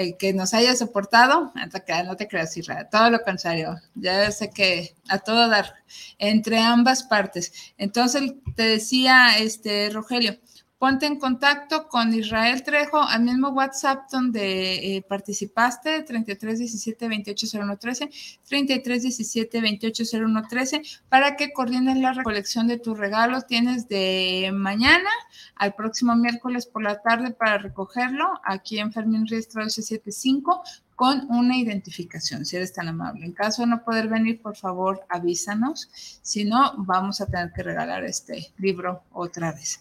[0.00, 4.94] eh, que nos haya soportado, no te creas, Israel, todo lo contrario, ya sé que
[5.10, 5.74] a todo dar,
[6.18, 7.52] entre ambas partes.
[7.76, 10.38] Entonces, te decía, este, Rogelio,
[10.80, 18.10] ponte en contacto con Israel Trejo al mismo WhatsApp donde eh, participaste, 3317 280113,
[18.48, 23.42] 3317 280113, para que coordines la recolección de tu regalo.
[23.42, 25.10] Tienes de mañana
[25.54, 30.62] al próximo miércoles por la tarde para recogerlo aquí en Fermín Riestra 875
[30.96, 33.24] con una identificación, si eres tan amable.
[33.24, 35.88] En caso de no poder venir, por favor, avísanos.
[36.20, 39.80] Si no, vamos a tener que regalar este libro otra vez.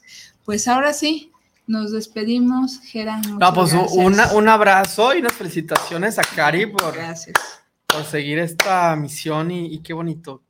[0.50, 1.32] Pues ahora sí,
[1.68, 3.22] nos despedimos, Gerán.
[3.40, 6.96] No, pues un abrazo y unas felicitaciones a Cari por,
[7.86, 10.42] por seguir esta misión y, qué bonito.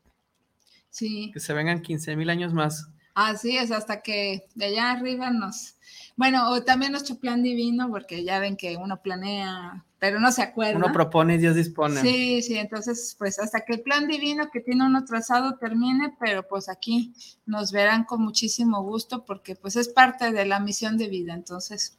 [0.90, 1.32] Sí.
[1.34, 2.88] Que se vengan 15 mil años más.
[3.14, 5.76] Así es, hasta que de allá arriba nos...
[6.16, 10.42] Bueno, o también nuestro plan divino, porque ya ven que uno planea pero no se
[10.42, 10.78] acuerda.
[10.78, 12.02] Uno propone y Dios dispone.
[12.02, 16.48] Sí, sí, entonces pues hasta que el plan divino que tiene uno trazado termine, pero
[16.48, 17.14] pues aquí
[17.46, 21.99] nos verán con muchísimo gusto porque pues es parte de la misión de vida, entonces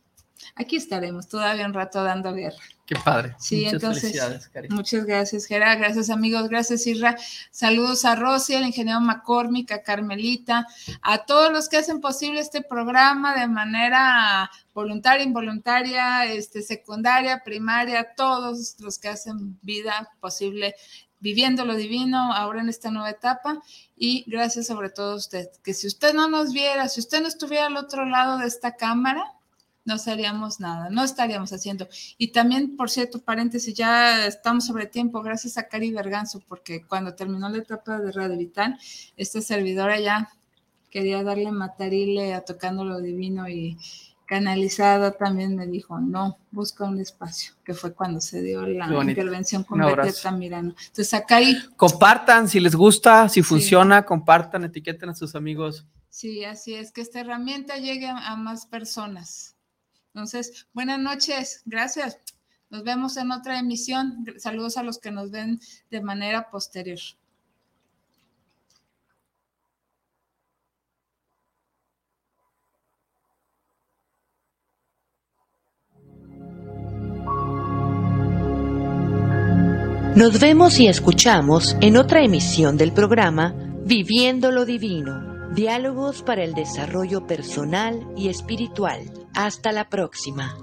[0.55, 2.59] aquí estaremos todavía un rato dando guerra.
[2.91, 3.37] Qué padre.
[3.39, 4.69] Sí, muchas entonces, felicidades, Cari.
[4.71, 5.79] Muchas gracias, Gerard.
[5.79, 6.49] Gracias, amigos.
[6.49, 7.17] Gracias, Isra.
[7.53, 10.67] Saludos a Rosy, al ingeniero McCormick, a Carmelita,
[11.03, 18.15] a todos los que hacen posible este programa de manera voluntaria, involuntaria, este, secundaria, primaria,
[18.17, 20.75] todos los que hacen vida posible
[21.21, 23.63] viviendo lo divino ahora en esta nueva etapa
[23.97, 27.29] y gracias sobre todo a usted, que si usted no nos viera, si usted no
[27.29, 29.23] estuviera al otro lado de esta cámara,
[29.85, 31.89] no haríamos nada, no estaríamos haciendo.
[32.19, 37.15] Y también, por cierto, paréntesis, ya estamos sobre tiempo, gracias a Cari Berganzo, porque cuando
[37.15, 38.79] terminó la etapa de Radio Vital,
[39.17, 40.31] esta servidora ya
[40.91, 43.79] quería darle matarile a Tocando lo Divino y
[44.27, 49.65] canalizada también me dijo, no, busca un espacio, que fue cuando se dio la intervención
[49.65, 50.73] con Beteta Mirano.
[50.79, 51.57] Entonces acá ahí...
[51.77, 55.85] Compartan si les gusta, si funciona, compartan, etiqueten a sus amigos.
[56.11, 59.57] Sí, así es, que esta herramienta llegue a más personas.
[60.15, 62.19] Entonces, buenas noches, gracias.
[62.69, 64.25] Nos vemos en otra emisión.
[64.39, 66.99] Saludos a los que nos ven de manera posterior.
[80.17, 83.55] Nos vemos y escuchamos en otra emisión del programa
[83.87, 89.20] Viviendo lo Divino, diálogos para el desarrollo personal y espiritual.
[89.35, 90.57] Hasta la próxima.